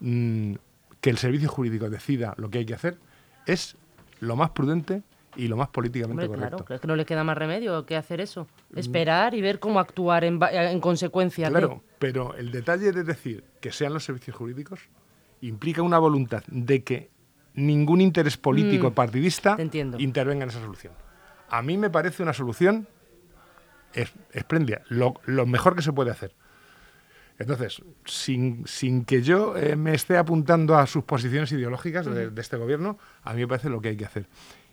mm, 0.00 0.54
que 1.00 1.10
el 1.10 1.18
servicio 1.18 1.48
jurídico 1.48 1.90
decida 1.90 2.34
lo 2.36 2.50
que 2.50 2.58
hay 2.58 2.66
que 2.66 2.74
hacer, 2.74 2.98
es 3.46 3.76
lo 4.20 4.36
más 4.36 4.50
prudente 4.50 5.02
y 5.36 5.48
lo 5.48 5.56
más 5.56 5.68
políticamente 5.68 6.24
Hombre, 6.24 6.28
correcto. 6.38 6.56
claro, 6.56 6.64
creo 6.64 6.80
que 6.80 6.86
no 6.86 6.96
le 6.96 7.04
queda 7.04 7.24
más 7.24 7.36
remedio 7.36 7.84
que 7.86 7.96
hacer 7.96 8.20
eso. 8.20 8.46
Esperar 8.74 9.34
y 9.34 9.40
ver 9.40 9.58
cómo 9.58 9.80
actuar 9.80 10.24
en, 10.24 10.38
en 10.42 10.80
consecuencia. 10.80 11.48
Claro, 11.48 11.82
pero 11.98 12.34
el 12.36 12.50
detalle 12.50 12.92
de 12.92 13.04
decir 13.04 13.44
que 13.60 13.72
sean 13.72 13.92
los 13.94 14.04
servicios 14.04 14.36
jurídicos 14.36 14.80
implica 15.40 15.82
una 15.82 15.98
voluntad 15.98 16.42
de 16.46 16.82
que 16.82 17.10
ningún 17.54 18.00
interés 18.00 18.36
político 18.36 18.90
Mm, 18.90 18.94
partidista 18.94 19.56
intervenga 19.98 20.44
en 20.44 20.50
esa 20.50 20.60
solución. 20.60 20.92
A 21.48 21.62
mí 21.62 21.76
me 21.78 21.90
parece 21.90 22.22
una 22.22 22.32
solución 22.32 22.88
es- 23.92 24.12
espléndida, 24.32 24.82
lo, 24.88 25.14
lo 25.26 25.46
mejor 25.46 25.76
que 25.76 25.82
se 25.82 25.92
puede 25.92 26.10
hacer. 26.10 26.34
Entonces, 27.38 27.82
sin, 28.04 28.64
sin 28.66 29.04
que 29.04 29.20
yo 29.22 29.56
eh, 29.56 29.74
me 29.76 29.92
esté 29.94 30.16
apuntando 30.16 30.76
a 30.76 30.86
sus 30.86 31.02
posiciones 31.04 31.50
ideológicas 31.52 32.06
de, 32.06 32.30
de 32.30 32.40
este 32.40 32.56
gobierno, 32.56 32.96
a 33.22 33.32
mí 33.34 33.40
me 33.40 33.48
parece 33.48 33.68
lo 33.68 33.80
que 33.80 33.88
hay 33.88 33.96
que 33.96 34.04
hacer. 34.04 34.26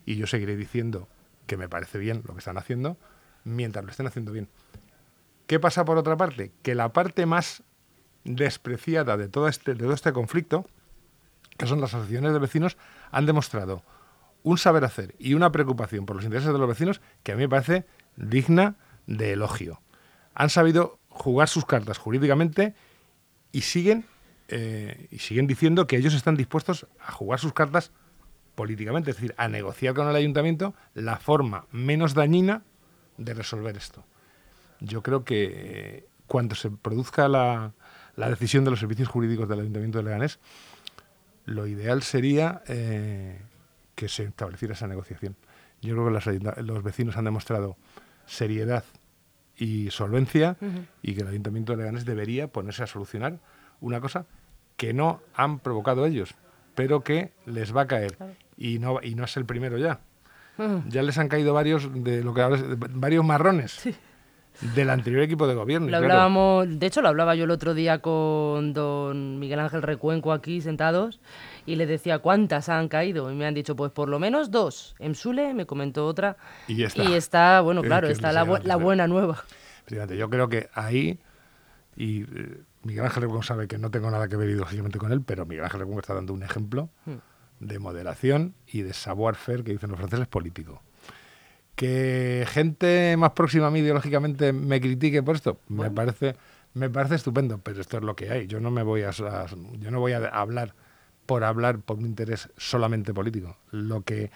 Y 0.05 0.15
yo 0.15 0.27
seguiré 0.27 0.55
diciendo 0.55 1.07
que 1.47 1.57
me 1.57 1.69
parece 1.69 1.97
bien 1.97 2.23
lo 2.25 2.33
que 2.33 2.39
están 2.39 2.57
haciendo 2.57 2.97
mientras 3.43 3.83
lo 3.83 3.91
estén 3.91 4.07
haciendo 4.07 4.31
bien. 4.31 4.47
¿Qué 5.47 5.59
pasa 5.59 5.85
por 5.85 5.97
otra 5.97 6.17
parte? 6.17 6.51
Que 6.61 6.75
la 6.75 6.93
parte 6.93 7.25
más 7.25 7.63
despreciada 8.23 9.17
de 9.17 9.27
todo 9.27 9.47
este, 9.47 9.73
de 9.73 9.79
todo 9.79 9.93
este 9.93 10.13
conflicto, 10.13 10.65
que 11.57 11.67
son 11.67 11.81
las 11.81 11.93
asociaciones 11.93 12.33
de 12.33 12.39
vecinos, 12.39 12.77
han 13.11 13.25
demostrado 13.25 13.83
un 14.43 14.57
saber 14.57 14.83
hacer 14.85 15.15
y 15.19 15.33
una 15.33 15.51
preocupación 15.51 16.05
por 16.05 16.15
los 16.15 16.25
intereses 16.25 16.51
de 16.51 16.57
los 16.57 16.67
vecinos 16.67 17.01
que 17.23 17.33
a 17.33 17.35
mí 17.35 17.43
me 17.43 17.49
parece 17.49 17.85
digna 18.15 18.75
de 19.07 19.33
elogio. 19.33 19.81
Han 20.33 20.49
sabido 20.49 20.99
jugar 21.09 21.49
sus 21.49 21.65
cartas 21.65 21.97
jurídicamente 21.97 22.73
y 23.51 23.61
siguen, 23.61 24.05
eh, 24.47 25.07
y 25.11 25.19
siguen 25.19 25.47
diciendo 25.47 25.85
que 25.85 25.97
ellos 25.97 26.13
están 26.13 26.35
dispuestos 26.35 26.87
a 27.05 27.11
jugar 27.11 27.39
sus 27.39 27.53
cartas 27.53 27.91
políticamente, 28.55 29.11
es 29.11 29.17
decir, 29.17 29.33
a 29.37 29.47
negociar 29.47 29.93
con 29.93 30.07
el 30.07 30.15
ayuntamiento 30.15 30.73
la 30.93 31.17
forma 31.17 31.65
menos 31.71 32.13
dañina 32.13 32.63
de 33.17 33.33
resolver 33.33 33.77
esto. 33.77 34.03
Yo 34.79 35.01
creo 35.03 35.23
que 35.23 35.51
eh, 35.53 36.05
cuando 36.27 36.55
se 36.55 36.69
produzca 36.71 37.27
la, 37.27 37.73
la, 38.15 38.29
decisión 38.29 38.63
de 38.63 38.71
los 38.71 38.79
servicios 38.79 39.07
jurídicos 39.07 39.47
del 39.47 39.59
Ayuntamiento 39.59 39.99
de 39.99 40.05
Leganés, 40.05 40.39
lo 41.45 41.67
ideal 41.67 42.03
sería 42.03 42.61
eh, 42.67 43.41
que 43.95 44.09
se 44.09 44.23
estableciera 44.23 44.73
esa 44.73 44.87
negociación. 44.87 45.35
Yo 45.81 45.95
creo 45.95 46.05
que 46.05 46.61
los 46.61 46.83
vecinos 46.83 47.17
han 47.17 47.25
demostrado 47.25 47.75
seriedad 48.25 48.83
y 49.57 49.91
solvencia 49.91 50.57
y 51.01 51.13
que 51.13 51.21
el 51.21 51.27
Ayuntamiento 51.27 51.73
de 51.73 51.79
Leganés 51.79 52.05
debería 52.05 52.47
ponerse 52.47 52.83
a 52.83 52.87
solucionar 52.87 53.39
una 53.79 53.99
cosa 53.99 54.25
que 54.77 54.93
no 54.93 55.21
han 55.35 55.59
provocado 55.59 56.05
ellos, 56.05 56.35
pero 56.75 57.01
que 57.01 57.31
les 57.45 57.75
va 57.75 57.81
a 57.81 57.87
caer. 57.87 58.17
Y, 58.57 58.79
no, 58.79 58.99
y 59.01 59.15
no 59.15 59.25
es 59.25 59.37
el 59.37 59.45
primero 59.45 59.77
ya. 59.77 60.01
Ya 60.89 61.01
les 61.01 61.17
han 61.17 61.27
caído 61.27 61.53
varios 61.53 61.89
de 62.03 62.23
lo 62.23 62.33
que 62.33 62.41
varios 62.91 63.25
marrones. 63.25 63.81
del 64.75 64.89
anterior 64.89 65.23
equipo 65.23 65.47
de 65.47 65.55
gobierno. 65.55 65.89
Lo 65.89 65.97
hablábamos, 65.97 66.67
de 66.79 66.85
hecho 66.85 67.01
lo 67.01 67.07
hablaba 67.07 67.35
yo 67.35 67.45
el 67.45 67.51
otro 67.51 67.73
día 67.73 67.99
con 67.99 68.73
don 68.73 69.39
Miguel 69.39 69.59
Ángel 69.59 69.81
Recuenco 69.81 70.33
aquí 70.33 70.61
sentados 70.61 71.19
y 71.65 71.75
le 71.75 71.85
decía 71.85 72.19
cuántas 72.19 72.69
han 72.69 72.87
caído 72.87 73.31
y 73.31 73.35
me 73.35 73.45
han 73.45 73.53
dicho 73.53 73.75
pues 73.75 73.91
por 73.91 74.09
lo 74.09 74.19
menos 74.19 74.51
dos. 74.51 74.95
En 74.99 75.15
Sule 75.15 75.53
me 75.53 75.65
comentó 75.65 76.05
otra 76.05 76.37
y, 76.67 76.83
está, 76.83 77.61
bueno, 77.61 77.81
claro, 77.81 78.07
está 78.07 78.31
la, 78.31 78.43
buena 78.75 79.07
nueva. 79.07 79.43
yo 79.87 80.29
creo 80.29 80.49
que 80.49 80.69
ahí 80.73 81.19
y 81.95 82.21
eh, 82.23 82.61
Miguel 82.83 83.05
Ángel 83.05 83.23
Recuenco 83.23 83.43
sabe 83.43 83.67
que 83.67 83.77
no 83.77 83.91
tengo 83.91 84.09
nada 84.09 84.27
que 84.27 84.35
ver 84.35 84.49
ideológicamente 84.49 84.97
con 84.99 85.11
él, 85.11 85.21
pero 85.21 85.45
Miguel 85.45 85.65
Ángel 85.65 85.81
Recuenco 85.81 86.01
está 86.01 86.13
dando 86.13 86.33
un 86.33 86.43
ejemplo 86.43 86.89
hmm. 87.05 87.65
de 87.65 87.79
moderación 87.79 88.55
y 88.67 88.81
de 88.81 88.93
savoir-faire 88.93 89.63
que 89.63 89.71
dicen 89.71 89.89
los 89.89 89.99
franceses 89.99 90.27
político 90.27 90.81
que 91.75 92.45
gente 92.47 93.15
más 93.17 93.31
próxima 93.31 93.67
a 93.67 93.71
mí 93.71 93.79
ideológicamente 93.79 94.53
me 94.53 94.79
critique 94.79 95.23
por 95.23 95.35
esto, 95.35 95.57
me 95.67 95.89
parece 95.89 96.35
me 96.73 96.89
parece 96.89 97.15
estupendo, 97.15 97.57
pero 97.57 97.81
esto 97.81 97.97
es 97.97 98.03
lo 98.03 98.15
que 98.15 98.31
hay. 98.31 98.47
Yo 98.47 98.59
no 98.59 98.71
me 98.71 98.83
voy 98.83 99.03
a, 99.03 99.11
yo 99.11 99.91
no 99.91 99.99
voy 99.99 100.13
a 100.13 100.27
hablar 100.27 100.73
por 101.25 101.43
hablar 101.43 101.79
por 101.79 101.97
un 101.97 102.05
interés 102.05 102.49
solamente 102.57 103.13
político. 103.13 103.57
Lo 103.71 104.01
que 104.01 104.31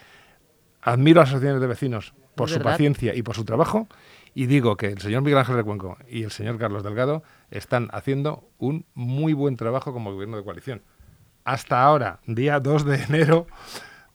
admiro 0.82 1.20
a 1.20 1.24
las 1.24 1.30
asociaciones 1.30 1.60
de 1.60 1.66
vecinos 1.66 2.14
por 2.34 2.50
su 2.50 2.60
paciencia 2.60 3.14
y 3.14 3.22
por 3.22 3.34
su 3.34 3.44
trabajo 3.44 3.88
y 4.36 4.44
digo 4.44 4.76
que 4.76 4.88
el 4.88 4.98
señor 4.98 5.22
Miguel 5.22 5.38
Ángel 5.38 5.56
de 5.56 5.64
Cuenco 5.64 5.96
y 6.10 6.22
el 6.22 6.30
señor 6.30 6.58
Carlos 6.58 6.84
Delgado 6.84 7.22
están 7.50 7.88
haciendo 7.92 8.50
un 8.58 8.84
muy 8.92 9.32
buen 9.32 9.56
trabajo 9.56 9.94
como 9.94 10.12
gobierno 10.12 10.36
de 10.36 10.44
coalición. 10.44 10.82
Hasta 11.44 11.82
ahora, 11.82 12.20
día 12.26 12.60
2 12.60 12.84
de 12.84 13.02
enero 13.02 13.46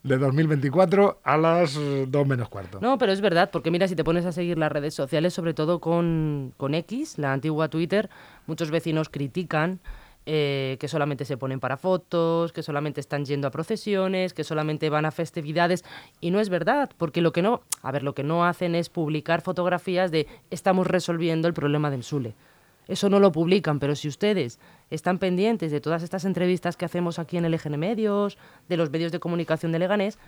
de 0.04 0.18
2024 0.18 1.20
a 1.24 1.36
las 1.36 1.74
2 1.74 2.26
menos 2.28 2.48
cuarto. 2.48 2.78
No, 2.80 2.98
pero 2.98 3.10
es 3.10 3.20
verdad, 3.20 3.50
porque 3.50 3.72
mira, 3.72 3.88
si 3.88 3.96
te 3.96 4.04
pones 4.04 4.24
a 4.24 4.30
seguir 4.30 4.58
las 4.58 4.70
redes 4.70 4.94
sociales, 4.94 5.34
sobre 5.34 5.54
todo 5.54 5.80
con, 5.80 6.54
con 6.56 6.74
X, 6.74 7.18
la 7.18 7.32
antigua 7.32 7.66
Twitter, 7.66 8.08
muchos 8.46 8.70
vecinos 8.70 9.08
critican 9.08 9.80
eh, 10.24 10.76
que 10.78 10.88
solamente 10.88 11.24
se 11.24 11.36
ponen 11.36 11.58
para 11.58 11.76
fotos, 11.76 12.52
que 12.52 12.62
solamente 12.62 13.00
están 13.00 13.24
yendo 13.24 13.48
a 13.48 13.50
procesiones, 13.50 14.34
que 14.34 14.44
solamente 14.44 14.88
van 14.88 15.04
a 15.04 15.10
festividades. 15.10 15.84
Y 16.20 16.30
no 16.30 16.40
es 16.40 16.48
verdad, 16.48 16.90
porque 16.96 17.20
lo 17.20 17.32
que 17.32 17.42
no, 17.42 17.62
a 17.82 17.90
ver, 17.90 18.02
lo 18.02 18.14
que 18.14 18.22
no 18.22 18.44
hacen 18.44 18.74
es 18.74 18.88
publicar 18.88 19.40
fotografías 19.42 20.10
de 20.10 20.26
estamos 20.50 20.86
resolviendo 20.86 21.48
el 21.48 21.54
problema 21.54 21.90
del 21.90 22.04
Sule. 22.04 22.34
Eso 22.88 23.08
no 23.08 23.20
lo 23.20 23.32
publican, 23.32 23.78
pero 23.78 23.94
si 23.94 24.08
ustedes 24.08 24.58
están 24.90 25.18
pendientes 25.18 25.70
de 25.72 25.80
todas 25.80 26.02
estas 26.02 26.24
entrevistas 26.24 26.76
que 26.76 26.84
hacemos 26.84 27.18
aquí 27.18 27.36
en 27.36 27.44
el 27.44 27.54
EGN 27.54 27.78
Medios, 27.78 28.38
de 28.68 28.76
los 28.76 28.90
medios 28.90 29.12
de 29.12 29.20
comunicación 29.20 29.72
de 29.72 29.78
Leganés, 29.78 30.18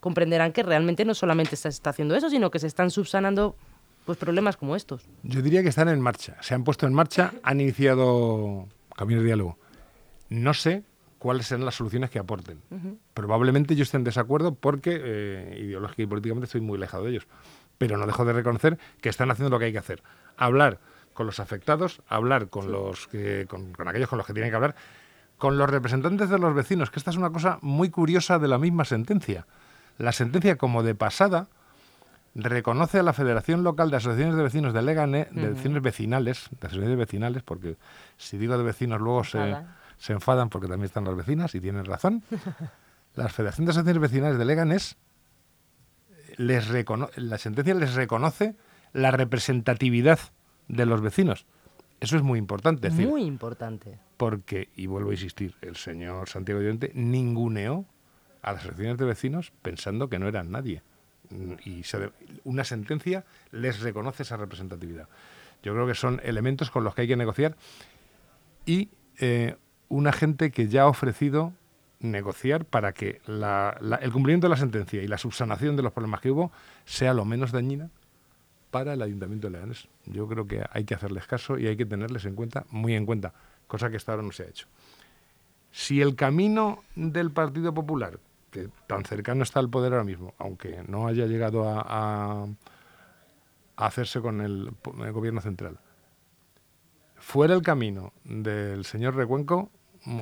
comprenderán 0.00 0.52
que 0.52 0.62
realmente 0.62 1.04
no 1.04 1.14
solamente 1.14 1.56
se 1.56 1.68
está 1.68 1.90
haciendo 1.90 2.14
eso, 2.14 2.30
sino 2.30 2.50
que 2.50 2.58
se 2.58 2.66
están 2.66 2.90
subsanando 2.90 3.56
pues, 4.04 4.18
problemas 4.18 4.56
como 4.56 4.76
estos. 4.76 5.08
Yo 5.22 5.40
diría 5.40 5.62
que 5.62 5.68
están 5.68 5.88
en 5.88 6.00
marcha, 6.00 6.36
se 6.40 6.54
han 6.54 6.62
puesto 6.62 6.86
en 6.86 6.92
marcha, 6.92 7.32
han 7.42 7.60
iniciado 7.60 8.68
camino 8.96 9.20
de 9.20 9.26
diálogo. 9.26 9.58
No 10.28 10.54
sé 10.54 10.84
cuáles 11.18 11.46
serán 11.46 11.64
las 11.64 11.76
soluciones 11.76 12.10
que 12.10 12.18
aporten. 12.18 12.60
Probablemente 13.14 13.76
yo 13.76 13.82
esté 13.82 13.96
en 13.96 14.04
desacuerdo 14.04 14.54
porque 14.54 15.00
eh, 15.02 15.58
ideológica 15.58 16.02
y 16.02 16.06
políticamente 16.06 16.44
estoy 16.44 16.60
muy 16.60 16.76
alejado 16.76 17.04
de 17.04 17.10
ellos. 17.10 17.26
Pero 17.78 17.96
no 17.96 18.06
dejo 18.06 18.24
de 18.24 18.32
reconocer 18.32 18.78
que 19.00 19.08
están 19.08 19.30
haciendo 19.30 19.50
lo 19.50 19.58
que 19.58 19.66
hay 19.66 19.72
que 19.72 19.78
hacer. 19.78 20.02
Hablar 20.36 20.80
con 21.14 21.26
los 21.26 21.40
afectados, 21.40 22.02
hablar 22.08 22.48
con, 22.48 22.70
los 22.70 23.06
que, 23.06 23.46
con, 23.48 23.72
aquellos 23.88 24.08
con 24.08 24.18
los 24.18 24.26
que 24.26 24.34
tienen 24.34 24.50
que 24.50 24.56
hablar, 24.56 24.74
con 25.38 25.56
los 25.56 25.70
representantes 25.70 26.28
de 26.28 26.38
los 26.38 26.54
vecinos, 26.54 26.90
que 26.90 26.98
esta 26.98 27.10
es 27.10 27.16
una 27.16 27.30
cosa 27.30 27.58
muy 27.62 27.88
curiosa 27.88 28.38
de 28.38 28.48
la 28.48 28.58
misma 28.58 28.84
sentencia. 28.84 29.46
La 29.96 30.12
sentencia, 30.12 30.56
como 30.56 30.82
de 30.82 30.94
pasada, 30.94 31.48
reconoce 32.34 32.98
a 32.98 33.02
la 33.02 33.12
Federación 33.12 33.62
Local 33.62 33.90
de 33.90 33.96
Asociaciones 33.96 34.36
de 34.36 34.42
Vecinos 34.42 34.74
de 34.74 34.82
Legané, 34.82 35.28
de 35.30 35.50
vecinos 35.50 35.82
vecinales, 35.82 36.48
de 36.50 36.66
asociaciones 36.66 36.98
vecinales, 36.98 37.42
porque 37.42 37.76
si 38.16 38.38
digo 38.38 38.58
de 38.58 38.64
vecinos 38.64 39.00
luego 39.00 39.24
se, 39.24 39.56
se, 39.98 40.12
enfadan 40.12 40.48
porque 40.48 40.66
también 40.66 40.86
están 40.86 41.04
las 41.04 41.16
vecinas 41.16 41.54
y 41.54 41.60
tienen 41.60 41.84
razón. 41.84 42.22
la 43.14 43.28
Federación 43.28 43.66
de 43.66 43.70
Asociaciones 43.70 44.02
Vecinales 44.02 44.38
de 44.38 44.44
Leganés, 44.44 44.96
les 46.36 46.68
la 47.16 47.38
sentencia 47.38 47.74
les 47.74 47.94
reconoce 47.94 48.56
la 48.92 49.10
representatividad 49.10 50.18
de 50.68 50.86
los 50.86 51.00
vecinos. 51.00 51.46
Eso 52.00 52.16
es 52.16 52.22
muy 52.22 52.38
importante. 52.38 52.90
muy 52.90 53.22
importante. 53.22 53.98
Porque, 54.16 54.68
y 54.76 54.86
vuelvo 54.86 55.10
a 55.10 55.14
insistir, 55.14 55.54
el 55.62 55.76
señor 55.76 56.28
Santiago 56.28 56.60
Llorente 56.60 56.90
ninguneó 56.94 57.86
a 58.42 58.52
las 58.52 58.62
asociaciones 58.62 58.98
de 58.98 59.04
vecinos 59.04 59.52
pensando 59.62 60.08
que 60.08 60.18
no 60.18 60.28
eran 60.28 60.50
nadie. 60.50 60.82
Y 61.64 61.82
una 62.44 62.64
sentencia 62.64 63.24
les 63.50 63.80
reconoce 63.80 64.22
esa 64.22 64.36
representatividad. 64.36 65.08
Yo 65.62 65.72
creo 65.72 65.86
que 65.86 65.94
son 65.94 66.20
elementos 66.24 66.70
con 66.70 66.84
los 66.84 66.94
que 66.94 67.02
hay 67.02 67.08
que 67.08 67.16
negociar 67.16 67.56
y 68.66 68.90
eh, 69.18 69.56
una 69.88 70.12
gente 70.12 70.50
que 70.50 70.68
ya 70.68 70.82
ha 70.82 70.88
ofrecido 70.88 71.52
negociar 72.00 72.64
para 72.66 72.92
que 72.92 73.20
el 73.26 74.12
cumplimiento 74.12 74.46
de 74.46 74.50
la 74.50 74.56
sentencia 74.56 75.02
y 75.02 75.08
la 75.08 75.18
subsanación 75.18 75.76
de 75.76 75.82
los 75.82 75.92
problemas 75.92 76.20
que 76.20 76.30
hubo 76.30 76.52
sea 76.84 77.14
lo 77.14 77.24
menos 77.24 77.50
dañina 77.50 77.90
para 78.70 78.92
el 78.92 79.02
Ayuntamiento 79.02 79.46
de 79.46 79.52
Leganés. 79.52 79.88
Yo 80.04 80.28
creo 80.28 80.46
que 80.46 80.64
hay 80.70 80.84
que 80.84 80.94
hacerles 80.94 81.26
caso 81.26 81.58
y 81.58 81.66
hay 81.66 81.76
que 81.76 81.86
tenerles 81.86 82.24
en 82.24 82.34
cuenta, 82.34 82.66
muy 82.70 82.94
en 82.94 83.06
cuenta, 83.06 83.32
cosa 83.66 83.88
que 83.88 83.96
hasta 83.96 84.12
ahora 84.12 84.24
no 84.24 84.32
se 84.32 84.42
ha 84.42 84.46
hecho. 84.46 84.66
Si 85.70 86.00
el 86.02 86.14
camino 86.14 86.82
del 86.94 87.30
Partido 87.30 87.72
Popular, 87.72 88.18
que 88.54 88.68
tan 88.86 89.04
cercano 89.04 89.42
está 89.42 89.58
al 89.58 89.68
poder 89.68 89.92
ahora 89.92 90.04
mismo, 90.04 90.32
aunque 90.38 90.84
no 90.86 91.08
haya 91.08 91.26
llegado 91.26 91.68
a, 91.68 92.46
hacerse 93.76 94.20
con 94.20 94.40
el, 94.40 94.70
gobierno 95.12 95.40
central, 95.40 95.80
fuera 97.16 97.52
el 97.54 97.62
camino 97.62 98.12
del 98.22 98.84
señor 98.84 99.16
Recuenco, 99.16 99.70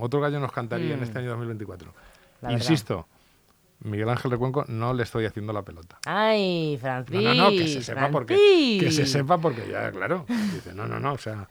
otro 0.01 0.21
gallo 0.21 0.41
nos 0.41 0.51
cantaría 0.51 0.95
en 0.95 1.01
mm. 1.01 1.03
este 1.03 1.19
año 1.19 1.29
2024. 1.29 1.93
Insisto, 2.49 3.07
Miguel 3.85 4.09
Ángel 4.09 4.31
de 4.31 4.39
Cuenco 4.39 4.65
no 4.69 4.95
le 4.95 5.03
estoy 5.03 5.25
haciendo 5.27 5.53
la 5.53 5.63
pelota. 5.63 5.99
Ay, 6.07 6.79
Francis. 6.81 7.21
No, 7.21 7.35
no, 7.35 7.51
que 7.51 7.67
se 7.67 7.83
sepa 7.83 8.11
porque 8.11 8.79
que 8.81 8.93
se 8.93 9.07
sepa 9.07 9.39
porque 9.39 9.69
ya, 9.71 9.91
claro. 9.91 10.25
Dice, 10.29 10.73
no, 10.75 10.87
no, 10.87 11.01
no, 11.01 11.15
o 11.15 11.19
sea, 11.19 11.49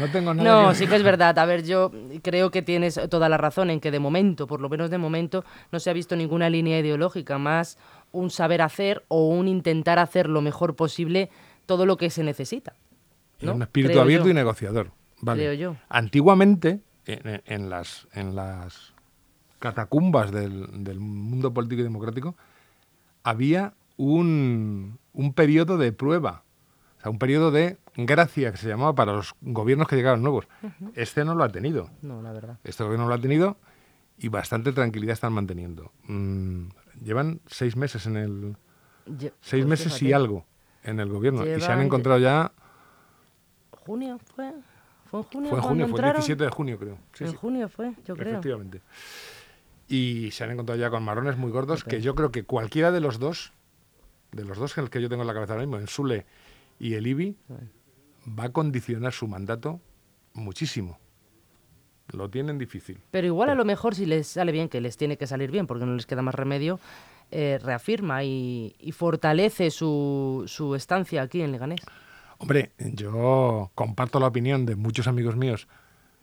no 0.00 0.08
tengo 0.10 0.32
nada 0.32 0.44
No, 0.68 0.74
sí 0.74 0.86
que 0.86 0.96
es 0.96 1.02
verdad. 1.02 1.38
A 1.38 1.44
ver, 1.44 1.64
yo 1.64 1.92
creo 2.22 2.50
que 2.50 2.62
tienes 2.62 2.98
toda 3.10 3.28
la 3.28 3.36
razón 3.36 3.70
en 3.70 3.80
que 3.80 3.90
de 3.90 3.98
momento, 3.98 4.46
por 4.46 4.60
lo 4.60 4.68
menos 4.68 4.90
de 4.90 4.98
momento, 4.98 5.44
no 5.70 5.80
se 5.80 5.90
ha 5.90 5.92
visto 5.92 6.16
ninguna 6.16 6.48
línea 6.48 6.78
ideológica, 6.78 7.38
más 7.38 7.78
un 8.10 8.30
saber 8.30 8.62
hacer 8.62 9.04
o 9.08 9.28
un 9.28 9.48
intentar 9.48 9.98
hacer 9.98 10.28
lo 10.28 10.40
mejor 10.40 10.76
posible 10.76 11.30
todo 11.66 11.84
lo 11.84 11.98
que 11.98 12.08
se 12.08 12.22
necesita. 12.22 12.74
un 13.42 13.62
espíritu 13.62 14.00
abierto 14.00 14.30
y 14.30 14.34
negociador. 14.34 14.92
Vale. 15.20 15.42
Creo 15.42 15.54
yo. 15.54 15.76
Antiguamente, 15.88 16.80
en 17.04 17.70
las 17.70 18.06
en 18.12 18.34
las 18.34 18.94
catacumbas 19.58 20.30
del, 20.30 21.00
mundo 21.00 21.52
político 21.52 21.80
y 21.80 21.84
democrático, 21.84 22.36
había 23.22 23.74
un, 23.96 24.98
un 25.12 25.32
periodo 25.34 25.78
de 25.78 25.92
prueba, 25.92 26.44
o 26.98 27.02
sea, 27.02 27.10
un 27.10 27.18
periodo 27.18 27.50
de 27.50 27.78
gracia 27.96 28.52
que 28.52 28.58
se 28.58 28.68
llamaba 28.68 28.94
para 28.94 29.12
los 29.12 29.34
gobiernos 29.40 29.88
que 29.88 29.96
llegaban 29.96 30.22
nuevos. 30.22 30.46
Este 30.94 31.24
no 31.24 31.34
lo 31.34 31.44
ha 31.44 31.48
tenido. 31.48 31.90
No, 32.02 32.22
la 32.22 32.32
verdad. 32.32 32.58
Este 32.64 32.84
gobierno 32.84 33.04
no 33.04 33.08
lo 33.10 33.14
ha 33.16 33.20
tenido 33.20 33.56
y 34.18 34.28
bastante 34.28 34.72
tranquilidad 34.72 35.14
están 35.14 35.32
manteniendo. 35.32 35.92
Mm, 36.04 36.68
llevan 37.02 37.40
seis 37.46 37.76
meses 37.76 38.06
en 38.06 38.16
el... 38.16 38.56
seis 39.40 39.64
pues 39.64 39.66
meses 39.66 40.02
y 40.02 40.12
algo 40.12 40.46
en 40.82 41.00
el 41.00 41.08
gobierno 41.08 41.46
y 41.46 41.60
se 41.60 41.70
han 41.70 41.82
encontrado 41.82 42.18
ya... 42.18 42.52
Junio 43.70 44.18
fue... 44.34 44.52
¿Fue 45.10 45.20
en 45.20 45.26
junio? 45.26 45.50
Fue 45.50 45.58
en 45.58 45.64
junio, 45.64 45.88
fue 45.88 46.00
el 46.00 46.12
17 46.12 46.44
de 46.44 46.50
junio, 46.50 46.78
creo. 46.78 46.98
en 47.20 47.34
junio 47.34 47.68
fue, 47.70 47.94
yo 48.04 48.14
creo. 48.14 48.32
Efectivamente 48.32 48.82
y 49.88 50.30
se 50.32 50.44
han 50.44 50.50
encontrado 50.50 50.78
ya 50.78 50.90
con 50.90 51.02
marrones 51.02 51.36
muy 51.36 51.50
gordos 51.50 51.82
que 51.82 52.00
yo 52.00 52.14
creo 52.14 52.30
que 52.30 52.44
cualquiera 52.44 52.92
de 52.92 53.00
los 53.00 53.18
dos, 53.18 53.52
de 54.32 54.44
los 54.44 54.58
dos 54.58 54.74
que 54.74 55.00
yo 55.00 55.08
tengo 55.08 55.22
en 55.22 55.26
la 55.26 55.34
cabeza 55.34 55.54
ahora 55.54 55.64
mismo, 55.64 55.78
el 55.78 55.88
Sule 55.88 56.26
y 56.78 56.94
el 56.94 57.06
IBI, 57.06 57.36
va 58.38 58.44
a 58.44 58.48
condicionar 58.50 59.12
su 59.12 59.26
mandato 59.26 59.80
muchísimo. 60.34 60.98
Lo 62.12 62.30
tienen 62.30 62.58
difícil. 62.58 63.00
Pero 63.10 63.26
igual 63.26 63.50
a 63.50 63.54
lo 63.54 63.64
mejor 63.64 63.94
si 63.94 64.06
les 64.06 64.28
sale 64.28 64.52
bien, 64.52 64.68
que 64.68 64.80
les 64.80 64.96
tiene 64.96 65.16
que 65.16 65.26
salir 65.26 65.50
bien 65.50 65.66
porque 65.66 65.86
no 65.86 65.94
les 65.94 66.06
queda 66.06 66.22
más 66.22 66.34
remedio, 66.34 66.78
eh, 67.30 67.58
reafirma 67.62 68.24
y, 68.24 68.74
y 68.78 68.92
fortalece 68.92 69.70
su, 69.70 70.44
su 70.46 70.74
estancia 70.74 71.22
aquí 71.22 71.42
en 71.42 71.52
Leganés. 71.52 71.80
Hombre, 72.38 72.72
yo 72.78 73.70
comparto 73.74 74.20
la 74.20 74.28
opinión 74.28 74.64
de 74.64 74.76
muchos 74.76 75.08
amigos 75.08 75.36
míos 75.36 75.66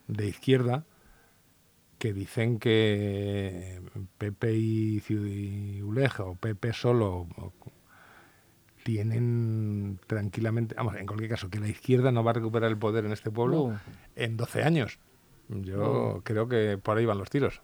de 0.07 0.27
izquierda 0.27 0.86
que 1.97 2.13
dicen 2.13 2.59
que 2.59 3.81
Pepe 4.17 4.53
y 4.53 4.99
Ciudiuleja 4.99 6.23
o 6.23 6.35
Pepe 6.35 6.73
solo 6.73 7.27
o- 7.37 7.53
tienen 8.83 9.99
tranquilamente, 10.05 10.75
vamos, 10.75 10.95
en 10.95 11.07
cualquier 11.07 11.29
caso, 11.31 11.49
que 11.49 11.59
la 11.59 11.67
izquierda 11.67 12.11
no 12.11 12.23
va 12.23 12.31
a 12.31 12.33
recuperar 12.35 12.69
el 12.69 12.77
poder 12.77 13.05
en 13.05 13.11
este 13.13 13.31
pueblo 13.31 13.63
Uh. 13.63 13.77
en 14.15 14.37
12 14.37 14.63
años. 14.63 14.99
Yo 15.49 16.21
creo 16.23 16.47
que 16.47 16.77
por 16.77 16.97
ahí 16.97 17.05
van 17.05 17.17
los 17.17 17.29
tiros. 17.29 17.61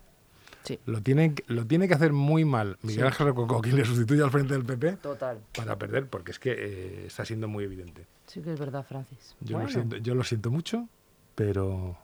Sí, 0.63 0.79
Lo 0.85 1.01
tiene, 1.01 1.33
lo 1.47 1.65
tiene 1.65 1.87
que 1.87 1.95
hacer 1.95 2.13
muy 2.13 2.45
mal 2.45 2.77
Miguel 2.83 3.01
Sí. 3.01 3.07
Ángel 3.07 3.27
Rococó, 3.27 3.61
quien 3.61 3.75
le 3.77 3.85
sustituye 3.85 4.21
al 4.23 4.29
frente 4.29 4.53
del 4.53 4.63
PP, 4.63 4.93
total. 4.97 5.39
para 5.55 5.75
perder, 5.77 6.07
porque 6.07 6.31
es 6.31 6.37
que 6.39 6.51
eh, 6.55 7.05
está 7.07 7.25
siendo 7.25 7.47
muy 7.47 7.63
evidente. 7.63 8.05
Sí 8.27 8.41
que 8.41 8.53
es 8.53 8.59
verdad, 8.59 8.85
Francis. 8.87 9.35
Yo, 9.41 9.55
Bueno, 9.57 9.67
lo 9.69 9.73
siento, 9.73 9.97
yo 9.97 10.13
lo 10.15 10.23
siento 10.23 10.51
mucho, 10.51 10.87
pero 11.33 11.97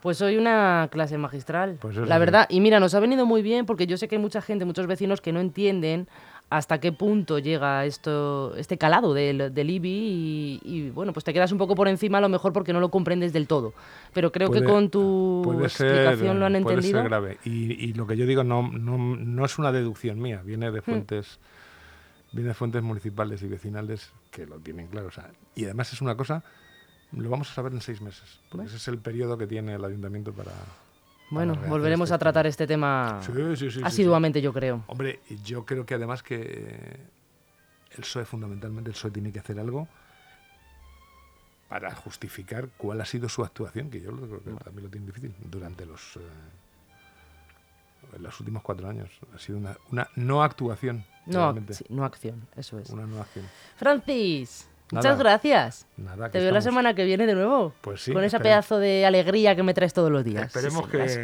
Pues 0.00 0.22
hoy 0.22 0.36
una 0.36 0.88
clase 0.92 1.18
magistral, 1.18 1.76
Pues 1.80 1.96
la 1.96 2.18
verdad. 2.18 2.46
Y 2.48 2.60
mira, 2.60 2.78
nos 2.78 2.94
ha 2.94 3.00
venido 3.00 3.26
muy 3.26 3.42
bien 3.42 3.66
porque 3.66 3.86
yo 3.86 3.96
sé 3.96 4.06
que 4.06 4.14
hay 4.16 4.22
mucha 4.22 4.40
gente, 4.40 4.64
muchos 4.64 4.86
vecinos 4.86 5.20
que 5.20 5.32
no 5.32 5.40
entienden 5.40 6.06
hasta 6.50 6.78
qué 6.80 6.92
punto 6.92 7.38
llega 7.40 7.84
esto, 7.84 8.54
este 8.56 8.78
calado 8.78 9.12
del, 9.12 9.52
del 9.52 9.68
IBI 9.70 9.90
y, 9.90 10.60
y, 10.64 10.90
bueno, 10.90 11.12
pues 11.12 11.24
te 11.24 11.34
quedas 11.34 11.52
un 11.52 11.58
poco 11.58 11.74
por 11.74 11.88
encima 11.88 12.18
a 12.18 12.20
lo 12.22 12.28
mejor 12.30 12.52
porque 12.54 12.72
no 12.72 12.80
lo 12.80 12.90
comprendes 12.90 13.32
del 13.32 13.46
todo. 13.46 13.74
Pero 14.14 14.32
creo 14.32 14.50
que 14.50 14.60
Puede- 14.60 14.70
con 14.72 14.88
tu 14.88 15.42
puede 15.44 15.68
ser, 15.68 15.88
explicación 15.88 16.38
lo 16.40 16.46
han 16.46 16.52
puede 16.62 16.76
entendido. 16.76 17.00
ser 17.00 17.08
grave. 17.08 17.38
Y, 17.44 17.72
y 17.84 17.92
lo 17.92 18.06
que 18.06 18.16
yo 18.16 18.24
digo 18.24 18.44
no, 18.44 18.62
no, 18.70 18.96
no 18.96 19.44
es 19.44 19.58
una 19.58 19.72
deducción 19.72 20.20
mía, 20.20 20.40
viene 20.42 20.70
de 20.70 20.80
fuentes, 20.80 21.38
viene 22.32 22.48
de 22.48 22.54
fuentes 22.54 22.82
municipales 22.82 23.42
y 23.42 23.48
vecinales 23.48 24.10
que 24.30 24.46
lo 24.46 24.58
tienen 24.58 24.86
claro. 24.86 25.08
o 25.08 25.10
sea, 25.12 25.30
y 25.54 25.64
además 25.64 25.92
es 25.92 26.00
una 26.00 26.16
cosa, 26.16 26.44
lo 27.12 27.30
vamos 27.30 27.50
a 27.50 27.54
saber 27.54 27.72
en 27.72 27.80
seis 27.80 28.00
meses, 28.00 28.40
porque 28.50 28.66
ese 28.66 28.76
es 28.76 28.88
el 28.88 28.98
periodo 28.98 29.38
que 29.38 29.46
tiene 29.46 29.74
el 29.74 29.84
ayuntamiento 29.84 30.32
para... 30.32 30.52
Bueno, 31.30 31.54
para 31.54 31.68
volveremos 31.68 32.08
este 32.08 32.14
a 32.14 32.18
tratar 32.18 32.46
este 32.46 32.66
tema 32.66 33.20
Sí, 33.22 33.32
sí, 33.32 33.56
sí, 33.56 33.70
sí, 33.70 33.80
asiduamente, 33.84 34.40
yo 34.40 34.52
creo. 34.52 34.84
Hombre, 34.86 35.20
yo 35.44 35.64
creo 35.64 35.84
que 35.84 35.94
además 35.94 36.22
que 36.22 36.36
eh, 36.40 36.96
el 37.92 38.00
PSOE 38.00 38.24
fundamentalmente, 38.24 38.90
el 38.90 38.94
PSOE 38.94 39.10
tiene 39.10 39.32
que 39.32 39.38
hacer 39.38 39.58
algo 39.58 39.88
para 41.68 41.94
justificar 41.94 42.68
cuál 42.76 43.00
ha 43.00 43.04
sido 43.04 43.28
su 43.28 43.44
actuación, 43.44 43.90
que 43.90 44.00
yo 44.00 44.10
lo 44.10 44.26
creo 44.26 44.42
que 44.42 44.64
también 44.64 44.84
lo 44.84 44.90
tiene 44.90 45.06
difícil, 45.06 45.34
durante 45.50 45.84
los, 45.84 46.16
eh, 46.16 46.20
los 48.18 48.40
últimos 48.40 48.62
cuatro 48.62 48.88
años. 48.88 49.10
Ha 49.34 49.38
sido 49.38 49.58
una, 49.58 49.76
una 49.90 50.08
no 50.16 50.42
actuación. 50.42 51.04
No, 51.26 51.54
no 51.90 52.04
acción, 52.04 52.48
eso 52.56 52.78
es. 52.78 52.88
Una 52.88 53.06
no 53.06 53.20
acción. 53.20 53.44
Francis, 53.76 54.66
Nada. 54.90 55.08
muchas 55.08 55.18
gracias. 55.18 55.86
Nada, 55.96 56.30
Te 56.30 56.40
veo 56.40 56.50
la 56.52 56.60
semana 56.60 56.94
que 56.94 57.04
viene 57.04 57.26
de 57.26 57.34
nuevo. 57.34 57.74
Pues 57.80 58.00
sí, 58.02 58.12
Con 58.12 58.24
ese 58.24 58.40
pedazo 58.40 58.78
de 58.78 59.04
alegría 59.04 59.54
que 59.54 59.62
me 59.62 59.74
traes 59.74 59.92
todos 59.92 60.10
los 60.10 60.24
días. 60.24 60.46
Esperemos 60.46 60.84
Sí, 60.84 60.90
sí, 60.90 60.90
que, 60.96 61.04
es 61.04 61.12
se 61.12 61.18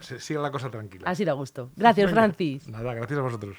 se 0.00 0.20
siga 0.20 0.40
la 0.40 0.50
cosa 0.50 0.70
tranquila. 0.70 1.04
Así 1.08 1.24
da 1.24 1.32
gusto. 1.32 1.70
Gracias, 1.76 2.06
Venga, 2.06 2.20
Francis. 2.22 2.68
Nada, 2.68 2.94
gracias 2.94 3.18
a 3.18 3.22
vosotros. 3.22 3.56